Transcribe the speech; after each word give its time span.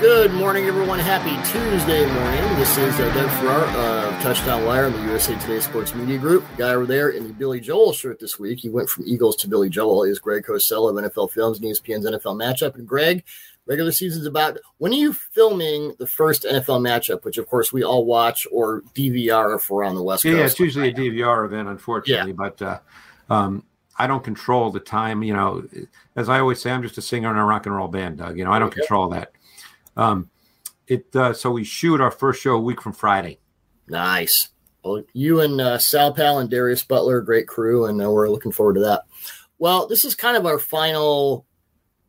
Good 0.00 0.32
morning, 0.32 0.64
everyone. 0.64 0.98
Happy 0.98 1.36
Tuesday 1.52 2.06
morning. 2.06 2.40
This 2.58 2.78
is 2.78 2.98
uh, 2.98 3.12
Doug 3.12 3.28
Farrar 3.32 3.66
of 3.76 4.22
Touchdown 4.22 4.64
Wire 4.64 4.86
on 4.86 4.94
the 4.94 5.02
USA 5.02 5.38
Today 5.38 5.60
Sports 5.60 5.94
Media 5.94 6.16
Group. 6.16 6.42
The 6.52 6.56
guy 6.56 6.70
over 6.70 6.86
there 6.86 7.10
in 7.10 7.24
the 7.24 7.34
Billy 7.34 7.60
Joel 7.60 7.92
shirt 7.92 8.18
this 8.18 8.38
week. 8.38 8.60
He 8.60 8.70
went 8.70 8.88
from 8.88 9.04
Eagles 9.06 9.36
to 9.36 9.48
Billy 9.48 9.68
Joel. 9.68 10.04
Is 10.04 10.18
Greg 10.18 10.44
Cosell 10.44 10.88
of 10.88 10.96
NFL 10.96 11.32
Films 11.32 11.58
and 11.58 11.66
ESPN's 11.66 12.06
NFL 12.06 12.34
Matchup. 12.38 12.76
And 12.76 12.88
Greg, 12.88 13.24
regular 13.66 13.92
season's 13.92 14.24
about. 14.24 14.56
When 14.78 14.92
are 14.92 14.96
you 14.96 15.12
filming 15.12 15.94
the 15.98 16.06
first 16.06 16.44
NFL 16.44 16.80
matchup, 16.80 17.22
which 17.24 17.36
of 17.36 17.46
course 17.46 17.70
we 17.70 17.84
all 17.84 18.06
watch 18.06 18.46
or 18.50 18.80
DVR 18.94 19.54
if 19.54 19.68
we're 19.68 19.84
on 19.84 19.96
the 19.96 20.02
West 20.02 20.24
yeah, 20.24 20.32
Coast? 20.32 20.38
Yeah, 20.38 20.46
it's 20.46 20.60
usually 20.60 20.88
a 20.88 20.94
DVR 20.94 21.44
event, 21.44 21.68
unfortunately, 21.68 22.30
yeah. 22.30 22.34
but 22.34 22.62
uh, 22.62 22.78
um, 23.28 23.64
I 23.98 24.06
don't 24.06 24.24
control 24.24 24.70
the 24.70 24.80
time. 24.80 25.22
You 25.22 25.34
know, 25.34 25.68
as 26.16 26.30
I 26.30 26.40
always 26.40 26.58
say, 26.58 26.70
I'm 26.70 26.82
just 26.82 26.96
a 26.96 27.02
singer 27.02 27.30
in 27.30 27.36
a 27.36 27.44
rock 27.44 27.66
and 27.66 27.76
roll 27.76 27.88
band, 27.88 28.16
Doug. 28.16 28.38
You 28.38 28.46
know, 28.46 28.52
I 28.52 28.58
don't 28.58 28.68
okay. 28.68 28.80
control 28.80 29.10
that. 29.10 29.32
Um, 30.00 30.30
it 30.88 31.14
uh, 31.14 31.32
so 31.34 31.50
we 31.50 31.62
shoot 31.62 32.00
our 32.00 32.10
first 32.10 32.40
show 32.40 32.54
a 32.54 32.60
week 32.60 32.80
from 32.80 32.92
Friday. 32.92 33.38
Nice. 33.86 34.48
Well, 34.82 35.04
you 35.12 35.40
and 35.40 35.60
uh, 35.60 35.78
Sal 35.78 36.14
Pal 36.14 36.38
and 36.38 36.48
Darius 36.48 36.82
Butler, 36.82 37.20
great 37.20 37.46
crew, 37.46 37.84
and 37.84 38.02
uh, 38.02 38.10
we're 38.10 38.30
looking 38.30 38.50
forward 38.50 38.74
to 38.74 38.80
that. 38.80 39.02
Well, 39.58 39.86
this 39.86 40.06
is 40.06 40.14
kind 40.14 40.38
of 40.38 40.46
our 40.46 40.58
final 40.58 41.44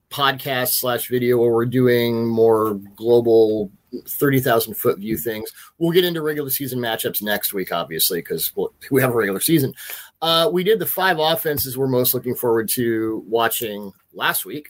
podcast 0.09 0.70
slash 0.70 1.09
video 1.09 1.38
where 1.38 1.52
we're 1.52 1.66
doing 1.66 2.26
more 2.26 2.76
global 2.96 3.72
30,000 4.08 4.73
foot 4.73 4.99
view 4.99 5.18
things. 5.18 5.52
We'll 5.77 5.91
get 5.91 6.05
into 6.05 6.21
regular 6.21 6.49
season 6.49 6.80
matchups 6.80 7.21
next 7.21 7.54
week, 7.54 7.73
obviously, 7.73 8.20
because 8.20 8.55
we'll, 8.55 8.73
we 8.90 9.02
have 9.02 9.12
a 9.12 9.18
regular 9.18 9.41
season. 9.41 9.73
Uh, 10.21 10.49
we 10.52 10.63
did 10.63 10.80
the 10.80 10.85
five 10.85 11.20
offenses 11.20 11.77
we're 11.77 11.88
most 11.88 12.13
looking 12.13 12.35
forward 12.35 12.70
to 12.70 13.23
watching 13.27 13.91
last 14.13 14.46
week. 14.46 14.70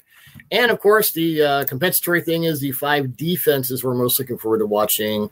And 0.51 0.71
of 0.71 0.79
course, 0.79 1.11
the 1.11 1.41
uh, 1.41 1.63
compensatory 1.65 2.21
thing 2.21 2.43
is 2.43 2.59
the 2.59 2.71
five 2.71 3.15
defenses 3.15 3.83
we're 3.83 3.93
most 3.93 4.19
looking 4.19 4.37
forward 4.37 4.59
to 4.59 4.65
watching 4.65 5.29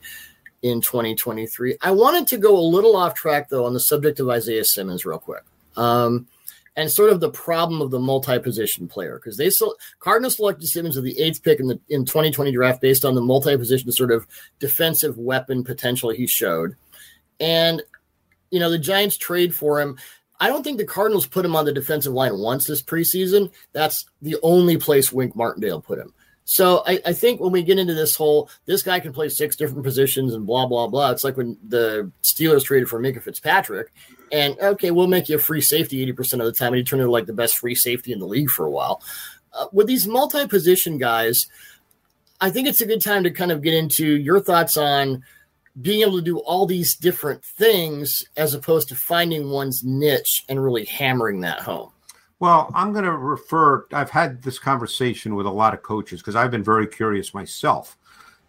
in 0.62 0.82
2023. 0.82 1.78
I 1.82 1.92
wanted 1.92 2.28
to 2.28 2.38
go 2.38 2.58
a 2.58 2.60
little 2.60 2.96
off 2.96 3.14
track, 3.14 3.50
though, 3.50 3.66
on 3.66 3.74
the 3.74 3.80
subject 3.80 4.20
of 4.20 4.30
Isaiah 4.30 4.66
Simmons, 4.66 5.06
real 5.06 5.20
quick. 5.20 5.44
Um, 5.78 6.28
and 6.76 6.90
sort 6.90 7.12
of 7.12 7.20
the 7.20 7.32
problem 7.32 7.82
of 7.82 7.92
the 7.92 8.00
multi-position 8.00 8.88
player 8.88 9.20
because 9.20 9.36
they 9.36 9.50
still 9.50 9.76
Cardinals 10.00 10.38
selected 10.38 10.68
Simmons 10.68 10.96
with 10.96 11.04
the 11.04 11.20
eighth 11.20 11.44
pick 11.44 11.60
in 11.60 11.68
the 11.68 11.80
in 11.90 12.06
2020 12.06 12.54
draft 12.54 12.80
based 12.80 13.04
on 13.04 13.16
the 13.16 13.22
multi-position 13.22 13.92
sort 13.92 14.12
of 14.12 14.26
defensive 14.60 15.18
weapon 15.18 15.64
potential 15.64 16.10
he 16.10 16.26
showed, 16.26 16.78
and 17.42 17.82
you 18.50 18.62
know 18.62 18.70
the 18.70 18.80
Giants 18.80 19.18
trade 19.18 19.54
for 19.54 19.82
him. 19.82 19.98
I 20.40 20.48
don't 20.48 20.64
think 20.64 20.78
the 20.78 20.86
Cardinals 20.86 21.28
put 21.28 21.46
him 21.46 21.56
on 21.56 21.66
the 21.66 21.74
defensive 21.74 22.14
line 22.14 22.38
once 22.38 22.66
this 22.66 22.82
preseason. 22.82 23.52
That's 23.74 24.06
the 24.22 24.38
only 24.42 24.78
place 24.78 25.12
Wink 25.12 25.36
Martindale 25.36 25.82
put 25.82 26.00
him. 26.00 26.14
So 26.46 26.82
I, 26.88 27.00
I, 27.06 27.14
think 27.14 27.40
when 27.40 27.52
we 27.52 27.62
get 27.62 27.78
into 27.78 27.94
this 27.94 28.16
whole, 28.16 28.50
this 28.66 28.82
guy 28.82 29.00
can 29.00 29.14
play 29.14 29.30
six 29.30 29.56
different 29.56 29.84
positions 29.84 30.34
and 30.34 30.48
blah 30.48 30.66
blah 30.66 30.88
blah. 30.88 31.12
It's 31.12 31.24
like 31.24 31.38
when 31.38 31.58
the 31.68 32.12
Steelers 32.24 32.64
traded 32.64 32.90
for 32.90 33.00
Minkah 33.00 33.22
Fitzpatrick, 33.22 33.94
and 34.32 34.58
okay, 34.60 34.90
we'll 34.90 35.06
make 35.06 35.30
you 35.30 35.36
a 35.36 35.40
free 35.40 35.62
safety 35.62 36.02
eighty 36.02 36.12
percent 36.12 36.42
of 36.42 36.48
the 36.48 36.52
time, 36.52 36.70
and 36.70 36.78
he 36.78 36.84
turned 36.84 37.04
into 37.04 37.12
like 37.12 37.28
the 37.28 37.34
best 37.34 37.60
free 37.60 37.76
safety 37.76 38.12
in 38.12 38.18
the 38.18 38.26
league 38.26 38.50
for 38.50 38.66
a 38.66 38.72
while. 38.72 39.04
Uh, 39.54 39.68
with 39.72 39.86
these 39.86 40.08
multi-position 40.08 40.98
guys, 40.98 41.48
I 42.42 42.50
think 42.50 42.68
it's 42.68 42.82
a 42.82 42.88
good 42.88 43.02
time 43.02 43.24
to 43.26 43.32
kind 43.32 43.52
of 43.52 43.62
get 43.62 43.76
into 43.76 44.08
your 44.08 44.40
thoughts 44.40 44.76
on 44.76 45.24
being 45.82 46.02
able 46.02 46.18
to 46.18 46.22
do 46.22 46.40
all 46.40 46.66
these 46.66 46.96
different 46.96 47.44
things 47.44 48.24
as 48.38 48.54
opposed 48.54 48.90
to 48.90 48.96
finding 48.96 49.50
one's 49.50 49.84
niche 49.84 50.44
and 50.50 50.64
really 50.64 50.86
hammering 50.86 51.42
that 51.42 51.60
home. 51.60 51.92
Well, 52.40 52.72
I'm 52.74 52.94
going 52.94 53.06
to 53.06 53.18
refer. 53.18 53.86
I've 53.92 54.10
had 54.10 54.42
this 54.42 54.60
conversation 54.60 55.36
with 55.36 55.46
a 55.46 55.52
lot 55.52 55.74
of 55.74 55.84
coaches 55.84 56.22
because 56.22 56.36
I've 56.36 56.52
been 56.52 56.64
very 56.64 56.88
curious 56.88 57.34
myself. 57.34 57.98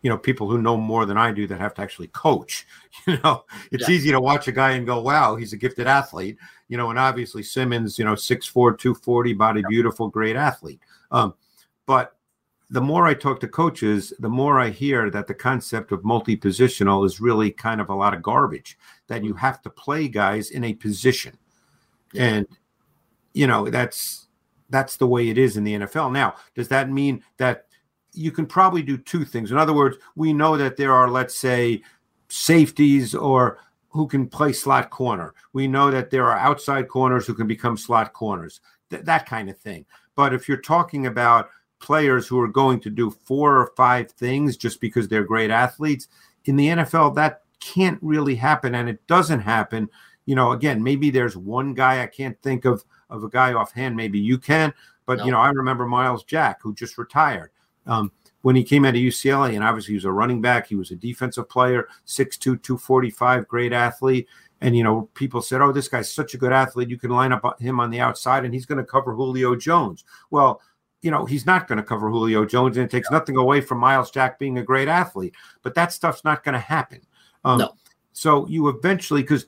You 0.02 0.08
know, 0.08 0.16
people 0.16 0.48
who 0.48 0.62
know 0.62 0.76
more 0.76 1.04
than 1.04 1.18
I 1.18 1.30
do 1.30 1.46
that 1.48 1.60
have 1.60 1.74
to 1.74 1.82
actually 1.82 2.08
coach. 2.08 2.66
You 3.06 3.18
know, 3.24 3.44
it's 3.70 3.88
yeah. 3.88 3.94
easy 3.94 4.10
to 4.10 4.20
watch 4.20 4.48
a 4.48 4.52
guy 4.52 4.72
and 4.72 4.84
go, 4.84 5.00
wow, 5.00 5.36
he's 5.36 5.52
a 5.52 5.56
gifted 5.56 5.86
athlete. 5.86 6.36
You 6.68 6.76
know, 6.76 6.90
and 6.90 6.98
obviously 6.98 7.42
Simmons, 7.42 7.98
you 7.98 8.04
know, 8.04 8.14
6'4, 8.14 8.52
240, 8.52 9.32
body 9.34 9.62
beautiful, 9.68 10.08
great 10.08 10.36
athlete. 10.36 10.80
Um, 11.10 11.34
but 11.86 12.16
the 12.70 12.80
more 12.80 13.06
I 13.06 13.14
talk 13.14 13.40
to 13.40 13.48
coaches, 13.48 14.12
the 14.20 14.28
more 14.28 14.60
I 14.60 14.70
hear 14.70 15.10
that 15.10 15.26
the 15.26 15.34
concept 15.34 15.90
of 15.90 16.04
multi 16.04 16.36
positional 16.36 17.04
is 17.04 17.20
really 17.20 17.50
kind 17.50 17.80
of 17.80 17.90
a 17.90 17.94
lot 17.94 18.14
of 18.14 18.22
garbage, 18.22 18.78
that 19.08 19.24
you 19.24 19.34
have 19.34 19.60
to 19.62 19.70
play 19.70 20.06
guys 20.08 20.50
in 20.50 20.62
a 20.62 20.74
position. 20.74 21.36
Yeah. 22.12 22.24
And, 22.24 22.46
you 23.34 23.48
know, 23.48 23.68
that's 23.68 24.28
that's 24.70 24.96
the 24.96 25.06
way 25.06 25.28
it 25.28 25.36
is 25.36 25.56
in 25.56 25.64
the 25.64 25.74
NFL. 25.74 26.12
Now, 26.12 26.36
does 26.54 26.68
that 26.68 26.90
mean 26.90 27.24
that 27.38 27.66
you 28.12 28.30
can 28.30 28.46
probably 28.46 28.82
do 28.82 28.96
two 28.96 29.24
things? 29.24 29.50
In 29.50 29.58
other 29.58 29.74
words, 29.74 29.96
we 30.14 30.32
know 30.32 30.56
that 30.56 30.76
there 30.76 30.92
are, 30.92 31.10
let's 31.10 31.36
say, 31.36 31.82
safeties 32.28 33.16
or 33.16 33.58
who 33.88 34.06
can 34.06 34.28
play 34.28 34.52
slot 34.52 34.90
corner. 34.90 35.34
We 35.52 35.66
know 35.66 35.90
that 35.90 36.10
there 36.10 36.26
are 36.26 36.38
outside 36.38 36.88
corners 36.88 37.26
who 37.26 37.34
can 37.34 37.48
become 37.48 37.76
slot 37.76 38.12
corners, 38.12 38.60
th- 38.90 39.02
that 39.04 39.26
kind 39.26 39.50
of 39.50 39.58
thing. 39.58 39.84
But 40.14 40.32
if 40.32 40.48
you're 40.48 40.58
talking 40.58 41.06
about 41.06 41.50
players 41.80 42.26
who 42.26 42.38
are 42.40 42.48
going 42.48 42.80
to 42.80 42.90
do 42.90 43.10
four 43.10 43.56
or 43.56 43.72
five 43.76 44.10
things 44.12 44.56
just 44.56 44.80
because 44.80 45.08
they're 45.08 45.24
great 45.24 45.50
athletes. 45.50 46.08
In 46.44 46.56
the 46.56 46.68
NFL, 46.68 47.14
that 47.16 47.42
can't 47.58 47.98
really 48.02 48.34
happen, 48.34 48.74
and 48.74 48.88
it 48.88 49.06
doesn't 49.06 49.40
happen. 49.40 49.88
You 50.26 50.34
know, 50.34 50.52
again, 50.52 50.82
maybe 50.82 51.10
there's 51.10 51.36
one 51.36 51.74
guy 51.74 52.02
I 52.02 52.06
can't 52.06 52.40
think 52.42 52.64
of 52.64 52.84
of 53.08 53.24
a 53.24 53.28
guy 53.28 53.52
offhand. 53.52 53.96
Maybe 53.96 54.18
you 54.18 54.38
can, 54.38 54.72
but 55.04 55.18
no. 55.18 55.24
you 55.24 55.30
know, 55.32 55.40
I 55.40 55.50
remember 55.50 55.86
Myles 55.86 56.24
Jack 56.24 56.60
who 56.62 56.74
just 56.74 56.96
retired. 56.96 57.50
Um, 57.86 58.12
when 58.42 58.56
he 58.56 58.64
came 58.64 58.84
out 58.84 58.94
of 58.94 59.00
UCLA, 59.00 59.54
and 59.54 59.64
obviously 59.64 59.92
he 59.92 59.96
was 59.96 60.04
a 60.04 60.12
running 60.12 60.40
back, 60.40 60.66
he 60.66 60.74
was 60.74 60.90
a 60.90 60.96
defensive 60.96 61.48
player, 61.48 61.88
6'2, 62.06 62.40
245, 62.62 63.46
great 63.46 63.72
athlete. 63.72 64.28
And, 64.62 64.76
you 64.76 64.84
know, 64.84 65.08
people 65.14 65.40
said, 65.40 65.60
oh, 65.62 65.72
this 65.72 65.88
guy's 65.88 66.12
such 66.12 66.34
a 66.34 66.38
good 66.38 66.52
athlete. 66.52 66.90
You 66.90 66.98
can 66.98 67.10
line 67.10 67.32
up 67.32 67.60
him 67.60 67.80
on 67.80 67.90
the 67.90 68.00
outside 68.00 68.44
and 68.44 68.52
he's 68.52 68.66
going 68.66 68.78
to 68.78 68.84
cover 68.84 69.14
Julio 69.14 69.56
Jones. 69.56 70.04
Well, 70.30 70.60
you 71.02 71.10
know, 71.10 71.24
he's 71.24 71.46
not 71.46 71.66
going 71.66 71.78
to 71.78 71.82
cover 71.82 72.10
Julio 72.10 72.44
Jones, 72.44 72.76
and 72.76 72.84
it 72.84 72.90
takes 72.90 73.10
nothing 73.10 73.36
away 73.36 73.60
from 73.60 73.78
Myles 73.78 74.10
Jack 74.10 74.38
being 74.38 74.58
a 74.58 74.62
great 74.62 74.88
athlete. 74.88 75.34
But 75.62 75.74
that 75.74 75.92
stuff's 75.92 76.24
not 76.24 76.44
going 76.44 76.52
to 76.52 76.58
happen. 76.58 77.00
Um, 77.44 77.58
no. 77.58 77.74
So 78.12 78.46
you 78.48 78.68
eventually, 78.68 79.22
because 79.22 79.46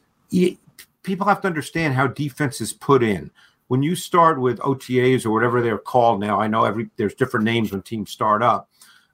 people 1.03 1.27
have 1.27 1.41
to 1.43 1.47
understand 1.47 1.95
how 1.95 2.07
defense 2.07 2.61
is 2.61 2.73
put 2.73 3.03
in. 3.03 3.31
When 3.69 3.83
you 3.83 3.95
start 3.95 4.41
with 4.41 4.59
OTAs 4.59 5.25
or 5.25 5.31
whatever 5.31 5.63
they're 5.63 5.79
called 5.79 6.21
now, 6.21 6.41
I 6.41 6.47
know 6.47 6.65
every 6.65 6.91
there's 6.97 7.15
different 7.15 7.45
names 7.45 7.73
when 7.73 7.83
teams 7.83 8.11
start 8.11 8.43
up. 8.43 8.69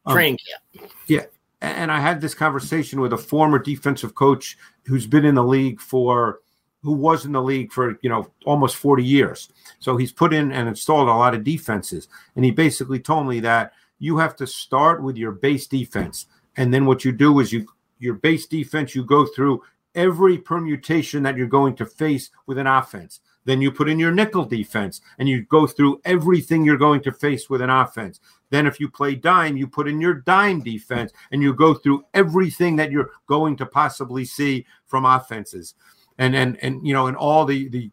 Um, 0.07 0.15
Training 0.15 0.39
camp. 0.75 0.93
Yeah. 1.07 1.25
And 1.61 1.91
I 1.91 2.01
had 2.01 2.21
this 2.21 2.35
conversation 2.35 3.01
with 3.01 3.13
a 3.13 3.19
former 3.19 3.59
defensive 3.59 4.15
coach 4.15 4.57
who's 4.87 5.07
been 5.07 5.25
in 5.25 5.35
the 5.35 5.45
league 5.45 5.81
for 5.81 6.41
who 6.83 6.93
was 6.93 7.25
in 7.25 7.33
the 7.33 7.43
league 7.43 7.73
for 7.73 7.99
you 8.03 8.09
know 8.09 8.31
almost 8.45 8.77
40 8.77 9.05
years. 9.05 9.51
So 9.79 9.97
he's 9.97 10.13
put 10.13 10.33
in 10.33 10.53
and 10.53 10.69
installed 10.69 11.09
a 11.09 11.15
lot 11.15 11.35
of 11.35 11.45
defenses. 11.45 12.09
And 12.37 12.45
he 12.45 12.51
basically 12.51 13.01
told 13.01 13.27
me 13.27 13.41
that 13.41 13.73
you 13.99 14.19
have 14.19 14.37
to 14.37 14.47
start 14.47 15.03
with 15.03 15.17
your 15.17 15.33
base 15.33 15.67
defense. 15.67 16.27
And 16.57 16.73
then 16.73 16.87
what 16.87 17.05
you 17.05 17.13
do 17.13 17.41
is 17.41 17.53
you 17.53 17.67
your 17.99 18.15
base 18.15 18.47
defense 18.47 18.95
you 18.95 19.05
go 19.05 19.27
through 19.27 19.63
every 19.95 20.39
permutation 20.39 21.23
that 21.25 21.37
you're 21.37 21.49
going 21.49 21.75
to 21.75 21.87
face 21.87 22.31
with 22.47 22.59
an 22.59 22.67
offense. 22.67 23.21
Then 23.45 23.63
you 23.63 23.73
put 23.73 23.89
in 23.89 23.99
your 23.99 24.13
nickel 24.13 24.45
defense 24.45 25.01
and 25.19 25.29
you 25.29 25.43
go 25.43 25.67
through 25.67 26.01
everything 26.05 26.65
you're 26.65 26.77
going 26.77 27.01
to 27.03 27.13
face 27.13 27.49
with 27.49 27.63
an 27.63 27.71
offense. 27.71 28.21
Then 28.51 28.67
if 28.67 28.79
you 28.79 28.89
play 28.89 29.15
dime 29.15 29.57
you 29.57 29.67
put 29.67 29.89
in 29.89 30.01
your 30.01 30.15
dime 30.15 30.61
defense 30.61 31.13
and 31.33 31.43
you 31.43 31.53
go 31.55 31.75
through 31.75 32.05
everything 32.15 32.77
that 32.77 32.93
you're 32.93 33.11
going 33.27 33.57
to 33.57 33.67
possibly 33.67 34.25
see 34.25 34.65
from 34.87 35.05
offenses 35.05 35.75
and 36.19 36.35
and 36.35 36.59
and 36.63 36.87
you 36.87 36.93
know, 36.93 37.07
and 37.07 37.17
all 37.17 37.45
the 37.45 37.69
the 37.69 37.91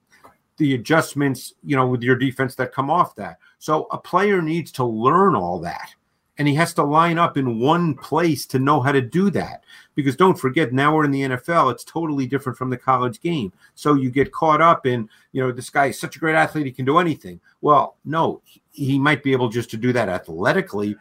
the 0.57 0.75
adjustments, 0.75 1.53
you 1.63 1.75
know, 1.75 1.87
with 1.87 2.01
your 2.01 2.15
defense 2.15 2.55
that 2.55 2.73
come 2.73 2.89
off 2.89 3.15
that. 3.15 3.37
So 3.59 3.87
a 3.91 3.97
player 3.97 4.41
needs 4.41 4.71
to 4.73 4.85
learn 4.85 5.35
all 5.35 5.59
that. 5.59 5.93
And 6.37 6.47
he 6.47 6.55
has 6.55 6.73
to 6.73 6.83
line 6.83 7.17
up 7.17 7.37
in 7.37 7.59
one 7.59 7.93
place 7.93 8.45
to 8.47 8.59
know 8.59 8.81
how 8.81 8.91
to 8.91 9.01
do 9.01 9.29
that. 9.31 9.63
Because 9.95 10.17
don't 10.17 10.37
forget, 10.37 10.73
now 10.73 10.93
we're 10.93 11.05
in 11.05 11.11
the 11.11 11.21
NFL, 11.21 11.71
it's 11.71 11.85
totally 11.85 12.27
different 12.27 12.57
from 12.57 12.69
the 12.69 12.77
college 12.77 13.21
game. 13.21 13.53
So 13.73 13.93
you 13.93 14.11
get 14.11 14.33
caught 14.33 14.61
up 14.61 14.85
in, 14.85 15.09
you 15.31 15.41
know, 15.41 15.53
this 15.53 15.69
guy 15.69 15.87
is 15.87 15.99
such 15.99 16.17
a 16.17 16.19
great 16.19 16.35
athlete, 16.35 16.65
he 16.65 16.73
can 16.73 16.83
do 16.83 16.97
anything. 16.97 17.39
Well, 17.61 17.95
no, 18.03 18.41
he 18.71 18.99
might 18.99 19.23
be 19.23 19.31
able 19.31 19.47
just 19.47 19.71
to 19.71 19.77
do 19.77 19.93
that 19.93 20.09
athletically, 20.09 20.97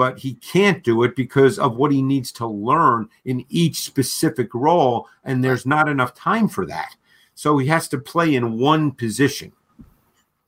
but 0.00 0.18
he 0.18 0.32
can't 0.36 0.82
do 0.82 1.02
it 1.02 1.14
because 1.14 1.58
of 1.58 1.76
what 1.76 1.92
he 1.92 2.00
needs 2.00 2.32
to 2.32 2.46
learn 2.46 3.06
in 3.26 3.44
each 3.50 3.82
specific 3.82 4.54
role. 4.54 5.06
And 5.24 5.44
there's 5.44 5.66
not 5.66 5.90
enough 5.90 6.14
time 6.14 6.48
for 6.48 6.64
that. 6.64 6.96
So 7.34 7.58
he 7.58 7.66
has 7.66 7.86
to 7.88 7.98
play 7.98 8.34
in 8.34 8.58
one 8.58 8.92
position. 8.92 9.52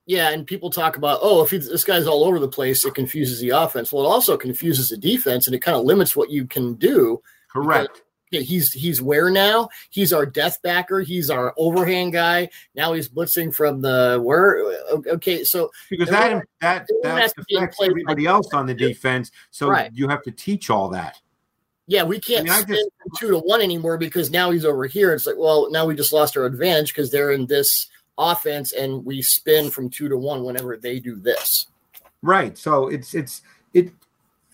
Yeah, 0.07 0.31
and 0.31 0.47
people 0.47 0.71
talk 0.71 0.97
about, 0.97 1.19
oh, 1.21 1.43
if 1.45 1.51
this 1.51 1.85
guy's 1.85 2.07
all 2.07 2.25
over 2.25 2.39
the 2.39 2.49
place, 2.49 2.83
it 2.87 2.95
confuses 2.95 3.41
the 3.41 3.51
offense. 3.51 3.93
Well, 3.93 4.07
it 4.07 4.09
also 4.09 4.39
confuses 4.39 4.89
the 4.89 4.97
defense, 4.97 5.47
and 5.47 5.55
it 5.55 5.61
kind 5.61 5.77
of 5.77 5.85
limits 5.85 6.17
what 6.17 6.31
you 6.31 6.47
can 6.47 6.73
do. 6.77 7.21
Correct. 7.51 8.01
He's 8.41 8.73
he's 8.73 9.03
where 9.03 9.31
now? 9.31 9.69
He's 9.91 10.13
our 10.13 10.25
death 10.25 10.61
backer. 10.63 11.01
He's 11.01 11.31
our 11.31 11.55
overhang 11.57 12.11
guy. 12.11 12.49
Now 12.75 12.93
he's 12.95 13.09
blitzing 13.09 13.55
from 13.55 13.81
the 13.81 14.21
where? 14.23 14.59
Okay, 15.07 15.45
so 15.45 15.71
because 15.91 16.09
that 16.09 16.45
that 16.61 16.89
that 17.03 17.33
affects 17.37 17.79
everybody 17.83 18.27
else 18.27 18.49
on 18.55 18.67
the 18.67 18.75
defense. 18.75 19.31
So 19.51 19.69
right. 19.69 19.91
you 19.95 20.09
have 20.09 20.23
to 20.23 20.31
teach 20.31 20.71
all 20.71 20.89
that. 20.91 21.21
Yeah, 21.87 22.05
we 22.05 22.21
can't 22.21 22.49
I 22.49 22.59
mean, 22.59 22.67
just, 22.69 22.89
two 23.19 23.31
to 23.33 23.39
one 23.39 23.61
anymore 23.61 23.99
because 23.99 24.31
now 24.31 24.51
he's 24.51 24.65
over 24.65 24.87
here. 24.87 25.13
It's 25.13 25.27
like, 25.27 25.37
well, 25.37 25.71
now 25.71 25.85
we 25.85 25.95
just 25.95 26.13
lost 26.13 26.37
our 26.37 26.47
advantage 26.47 26.95
because 26.95 27.11
they're 27.11 27.33
in 27.33 27.47
this 27.47 27.89
offense 28.17 28.73
and 28.73 29.05
we 29.05 29.21
spin 29.21 29.71
from 29.71 29.91
two 29.91 30.09
to 30.09 30.17
one 30.17 30.45
whenever 30.45 30.77
they 30.77 31.01
do 31.01 31.17
this. 31.17 31.67
Right. 32.23 32.57
So 32.57 32.89
it's 32.89 33.15
it's 33.15 33.43
it 33.75 33.93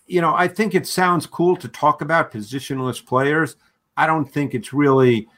you 0.09 0.21
know, 0.21 0.35
I 0.35 0.49
think 0.49 0.75
it 0.75 0.87
sounds 0.87 1.27
cool 1.27 1.57
to 1.57 1.69
talk 1.69 2.01
about 2.01 2.33
positionless 2.33 3.05
players. 3.05 3.57
I 3.97 4.07
don't 4.07 4.27
think 4.27 4.55
it's 4.55 4.73
really 4.73 5.29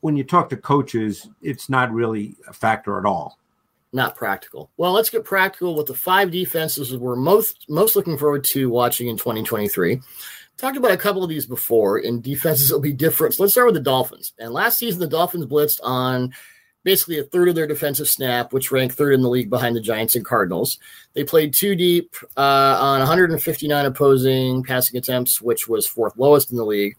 when 0.00 0.16
you 0.16 0.24
talk 0.24 0.50
to 0.50 0.56
coaches, 0.56 1.28
it's 1.40 1.68
not 1.68 1.90
really 1.90 2.36
a 2.46 2.52
factor 2.52 2.98
at 2.98 3.06
all. 3.06 3.38
Not 3.92 4.14
practical. 4.14 4.70
Well, 4.76 4.92
let's 4.92 5.10
get 5.10 5.24
practical 5.24 5.74
with 5.74 5.86
the 5.86 5.94
five 5.94 6.30
defenses 6.30 6.96
we're 6.96 7.16
most 7.16 7.66
most 7.68 7.96
looking 7.96 8.18
forward 8.18 8.44
to 8.52 8.70
watching 8.70 9.08
in 9.08 9.16
2023. 9.16 10.00
Talked 10.58 10.76
about 10.76 10.92
a 10.92 10.96
couple 10.96 11.24
of 11.24 11.30
these 11.30 11.46
before, 11.46 11.98
and 11.98 12.22
defenses 12.22 12.70
will 12.70 12.80
be 12.80 12.92
different. 12.92 13.34
So 13.34 13.42
let's 13.42 13.54
start 13.54 13.66
with 13.66 13.74
the 13.74 13.80
Dolphins. 13.80 14.34
And 14.38 14.52
last 14.52 14.78
season, 14.78 15.00
the 15.00 15.08
Dolphins 15.08 15.46
blitzed 15.46 15.80
on 15.82 16.32
basically 16.82 17.18
a 17.18 17.24
third 17.24 17.48
of 17.48 17.54
their 17.54 17.66
defensive 17.66 18.08
snap, 18.08 18.52
which 18.52 18.70
ranked 18.70 18.94
third 18.94 19.14
in 19.14 19.22
the 19.22 19.28
league 19.28 19.50
behind 19.50 19.76
the 19.76 19.80
Giants 19.80 20.16
and 20.16 20.24
Cardinals. 20.24 20.78
They 21.14 21.24
played 21.24 21.52
two 21.52 21.74
deep 21.74 22.14
uh, 22.36 22.78
on 22.80 23.00
159 23.00 23.86
opposing 23.86 24.62
passing 24.62 24.96
attempts, 24.96 25.40
which 25.40 25.68
was 25.68 25.86
fourth 25.86 26.16
lowest 26.16 26.50
in 26.50 26.56
the 26.56 26.64
league. 26.64 26.96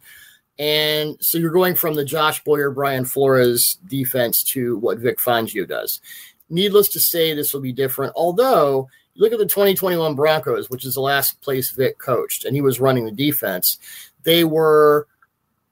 And 0.59 1.17
so 1.19 1.37
you're 1.37 1.51
going 1.51 1.75
from 1.75 1.95
the 1.95 2.05
Josh 2.05 2.43
Boyer, 2.43 2.69
Brian 2.69 3.05
Flores 3.05 3.79
defense 3.87 4.43
to 4.43 4.77
what 4.77 4.99
Vic 4.99 5.17
Fangio 5.17 5.67
does. 5.67 6.01
Needless 6.49 6.89
to 6.89 6.99
say, 6.99 7.33
this 7.33 7.53
will 7.53 7.61
be 7.61 7.71
different. 7.71 8.13
Although, 8.15 8.87
look 9.15 9.31
at 9.31 9.39
the 9.39 9.45
2021 9.45 10.15
Broncos, 10.15 10.69
which 10.69 10.85
is 10.85 10.93
the 10.93 11.01
last 11.01 11.41
place 11.41 11.71
Vic 11.71 11.97
coached, 11.97 12.45
and 12.45 12.55
he 12.55 12.61
was 12.61 12.79
running 12.79 13.05
the 13.05 13.11
defense. 13.11 13.79
They 14.23 14.43
were 14.43 15.07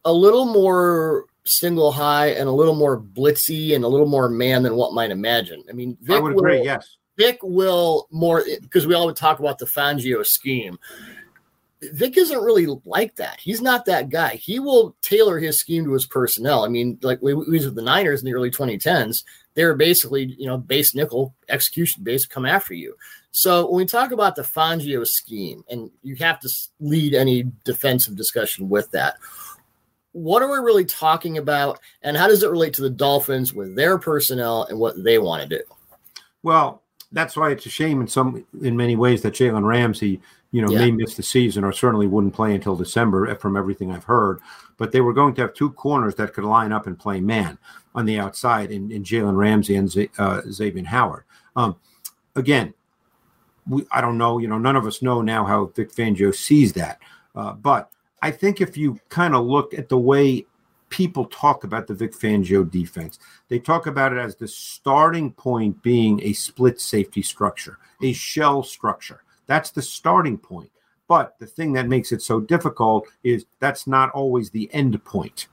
a 0.05 0.13
little 0.13 0.45
more 0.45 1.25
single 1.45 1.91
high 1.91 2.27
and 2.27 2.47
a 2.47 2.51
little 2.51 2.75
more 2.75 2.99
blitzy 2.99 3.75
and 3.75 3.83
a 3.83 3.87
little 3.87 4.07
more 4.07 4.29
man 4.29 4.63
than 4.63 4.75
what 4.75 4.93
might 4.93 5.11
imagine. 5.11 5.63
I 5.69 5.73
mean, 5.73 5.97
Vic 6.01 6.17
I 6.17 6.19
would 6.19 6.33
will, 6.33 6.39
agree. 6.39 6.63
Yes, 6.63 6.97
Vic 7.17 7.39
will 7.41 8.07
more 8.11 8.43
because 8.61 8.87
we 8.87 8.93
all 8.93 9.05
would 9.05 9.15
talk 9.15 9.39
about 9.39 9.59
the 9.59 9.65
Fangio 9.65 10.25
scheme. 10.25 10.77
Vic 11.81 12.17
isn't 12.17 12.41
really 12.43 12.67
like 12.83 13.15
that. 13.15 13.39
He's 13.39 13.61
not 13.61 13.85
that 13.85 14.09
guy. 14.09 14.35
He 14.35 14.59
will 14.59 14.97
tailor 15.01 15.39
his 15.39 15.57
scheme 15.57 15.85
to 15.85 15.93
his 15.93 16.05
personnel. 16.05 16.65
I 16.65 16.67
mean, 16.67 16.99
like 17.01 17.21
we, 17.21 17.33
we 17.33 17.51
was 17.51 17.65
with 17.65 17.75
the 17.75 17.81
Niners 17.81 18.21
in 18.21 18.25
the 18.25 18.33
early 18.33 18.51
2010s, 18.51 19.23
they 19.53 19.63
were 19.63 19.75
basically, 19.75 20.35
you 20.37 20.45
know, 20.45 20.57
base 20.57 20.93
nickel 20.93 21.33
execution 21.47 22.03
base 22.03 22.25
come 22.25 22.45
after 22.45 22.73
you. 22.73 22.95
So 23.31 23.69
when 23.69 23.77
we 23.77 23.85
talk 23.85 24.11
about 24.11 24.35
the 24.35 24.41
Fangio 24.41 25.05
scheme, 25.05 25.63
and 25.69 25.89
you 26.01 26.15
have 26.15 26.39
to 26.41 26.49
lead 26.79 27.13
any 27.13 27.43
defensive 27.63 28.15
discussion 28.15 28.69
with 28.69 28.89
that, 28.91 29.15
what 30.23 30.41
are 30.41 30.51
we 30.51 30.57
really 30.57 30.85
talking 30.85 31.37
about, 31.37 31.79
and 32.01 32.17
how 32.17 32.27
does 32.27 32.43
it 32.43 32.49
relate 32.49 32.73
to 32.73 32.81
the 32.81 32.89
Dolphins 32.89 33.53
with 33.53 33.75
their 33.75 33.97
personnel 33.97 34.63
and 34.65 34.77
what 34.77 35.01
they 35.03 35.17
want 35.17 35.41
to 35.41 35.57
do? 35.57 35.63
Well, 36.43 36.83
that's 37.11 37.35
why 37.35 37.51
it's 37.51 37.65
a 37.65 37.69
shame 37.69 38.01
in 38.01 38.07
some 38.07 38.45
in 38.61 38.75
many 38.75 38.95
ways 38.95 39.21
that 39.21 39.33
Jalen 39.33 39.65
Ramsey, 39.65 40.21
you 40.51 40.61
know, 40.61 40.69
yeah. 40.69 40.79
may 40.79 40.91
miss 40.91 41.15
the 41.15 41.23
season 41.23 41.63
or 41.63 41.71
certainly 41.71 42.07
wouldn't 42.07 42.33
play 42.33 42.53
until 42.53 42.75
December, 42.75 43.33
from 43.35 43.57
everything 43.57 43.91
I've 43.91 44.03
heard. 44.03 44.39
But 44.77 44.91
they 44.91 45.01
were 45.01 45.13
going 45.13 45.33
to 45.35 45.41
have 45.41 45.53
two 45.53 45.71
corners 45.71 46.15
that 46.15 46.33
could 46.33 46.43
line 46.43 46.71
up 46.71 46.85
and 46.85 46.99
play 46.99 47.19
man 47.19 47.57
on 47.95 48.05
the 48.05 48.19
outside 48.19 48.71
in, 48.71 48.91
in 48.91 49.03
Jalen 49.03 49.35
Ramsey 49.35 49.75
and 49.75 49.89
Z, 49.89 50.09
uh, 50.17 50.41
Xavien 50.41 50.85
Howard. 50.85 51.23
Um, 51.55 51.77
again, 52.35 52.73
we 53.67 53.85
I 53.91 54.01
don't 54.01 54.17
know, 54.17 54.37
you 54.37 54.47
know, 54.47 54.57
none 54.57 54.75
of 54.75 54.85
us 54.85 55.01
know 55.01 55.21
now 55.21 55.45
how 55.45 55.65
Vic 55.75 55.91
Fangio 55.91 56.35
sees 56.35 56.73
that, 56.73 56.99
uh, 57.35 57.53
but 57.53 57.89
I 58.21 58.31
think 58.31 58.61
if 58.61 58.77
you 58.77 58.99
kind 59.09 59.35
of 59.35 59.45
look 59.45 59.73
at 59.73 59.89
the 59.89 59.97
way 59.97 60.45
people 60.89 61.25
talk 61.25 61.63
about 61.63 61.87
the 61.87 61.93
Vic 61.93 62.13
Fangio 62.13 62.69
defense, 62.69 63.19
they 63.47 63.59
talk 63.59 63.87
about 63.87 64.11
it 64.11 64.17
as 64.17 64.35
the 64.35 64.47
starting 64.47 65.31
point 65.31 65.81
being 65.81 66.21
a 66.23 66.33
split 66.33 66.81
safety 66.81 67.21
structure, 67.21 67.77
a 68.01 68.13
shell 68.13 68.63
structure. 68.63 69.23
That's 69.45 69.71
the 69.71 69.81
starting 69.81 70.37
point. 70.37 70.71
But 71.07 71.39
the 71.39 71.47
thing 71.47 71.73
that 71.73 71.87
makes 71.87 72.11
it 72.11 72.21
so 72.21 72.39
difficult 72.39 73.07
is 73.23 73.45
that's 73.59 73.87
not 73.87 74.11
always 74.11 74.49
the 74.49 74.69
end 74.73 75.03
point. 75.03 75.47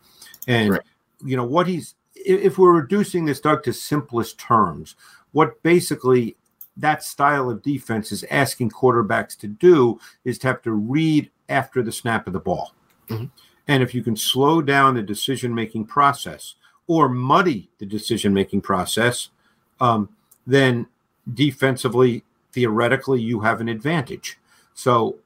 And, 0.47 0.73
right. 0.73 0.83
you 1.25 1.37
know, 1.37 1.47
what 1.47 1.67
he's, 1.67 1.95
if 2.15 2.59
we're 2.59 2.73
reducing 2.73 3.25
this, 3.25 3.41
Doug, 3.41 3.63
to 3.65 3.73
simplest 3.73 4.39
terms, 4.39 4.97
what 5.33 5.63
basically 5.63 6.37
that 6.77 7.03
style 7.03 7.49
of 7.49 7.63
defense 7.63 8.13
is 8.13 8.25
asking 8.31 8.71
quarterbacks 8.71 9.37
to 9.39 9.47
do 9.47 9.99
is 10.25 10.39
to 10.39 10.49
have 10.49 10.63
to 10.63 10.73
read 10.73 11.31
after 11.49 11.83
the 11.83 11.93
snap 11.93 12.27
of 12.27 12.33
the 12.33 12.41
ball. 12.41 12.75
Mm-hmm. 13.09 13.27
And 13.69 13.83
if 13.83 13.95
you 13.95 14.03
can 14.03 14.17
slow 14.17 14.63
down 14.63 14.95
the 14.95 15.03
decision 15.03 15.55
making 15.55 15.87
process 15.87 16.55
or 16.87 17.09
muddy 17.09 17.69
the 17.79 17.87
decision 17.87 18.33
making 18.33 18.61
process, 18.61 19.31
um, 19.81 20.09
then 20.47 20.87
defensively, 21.35 22.23
theoretically, 22.53 23.21
you 23.21 23.41
have 23.41 23.61
an 23.61 23.69
advantage. 23.69 24.39
So, 24.75 25.17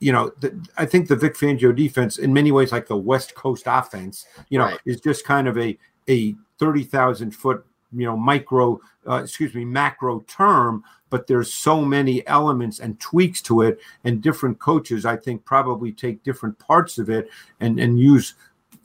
you 0.00 0.12
know, 0.12 0.32
the, 0.40 0.68
I 0.76 0.84
think 0.84 1.08
the 1.08 1.16
Vic 1.16 1.34
Fangio 1.34 1.74
defense, 1.74 2.18
in 2.18 2.32
many 2.32 2.52
ways, 2.52 2.72
like 2.72 2.86
the 2.86 2.96
West 2.96 3.34
Coast 3.34 3.64
offense, 3.66 4.26
you 4.50 4.58
know, 4.58 4.66
right. 4.66 4.80
is 4.84 5.00
just 5.00 5.24
kind 5.24 5.48
of 5.48 5.56
a 5.58 5.78
a 6.08 6.34
thirty 6.58 6.84
thousand 6.84 7.34
foot, 7.34 7.64
you 7.92 8.04
know, 8.04 8.16
micro, 8.16 8.80
uh, 9.08 9.22
excuse 9.22 9.54
me, 9.54 9.64
macro 9.64 10.20
term 10.20 10.84
but 11.10 11.26
there's 11.26 11.54
so 11.54 11.82
many 11.82 12.26
elements 12.26 12.80
and 12.80 13.00
tweaks 13.00 13.40
to 13.40 13.62
it 13.62 13.80
and 14.04 14.20
different 14.20 14.58
coaches 14.58 15.06
i 15.06 15.16
think 15.16 15.42
probably 15.42 15.90
take 15.90 16.22
different 16.22 16.58
parts 16.58 16.98
of 16.98 17.08
it 17.08 17.30
and 17.60 17.80
and 17.80 17.98
use 17.98 18.34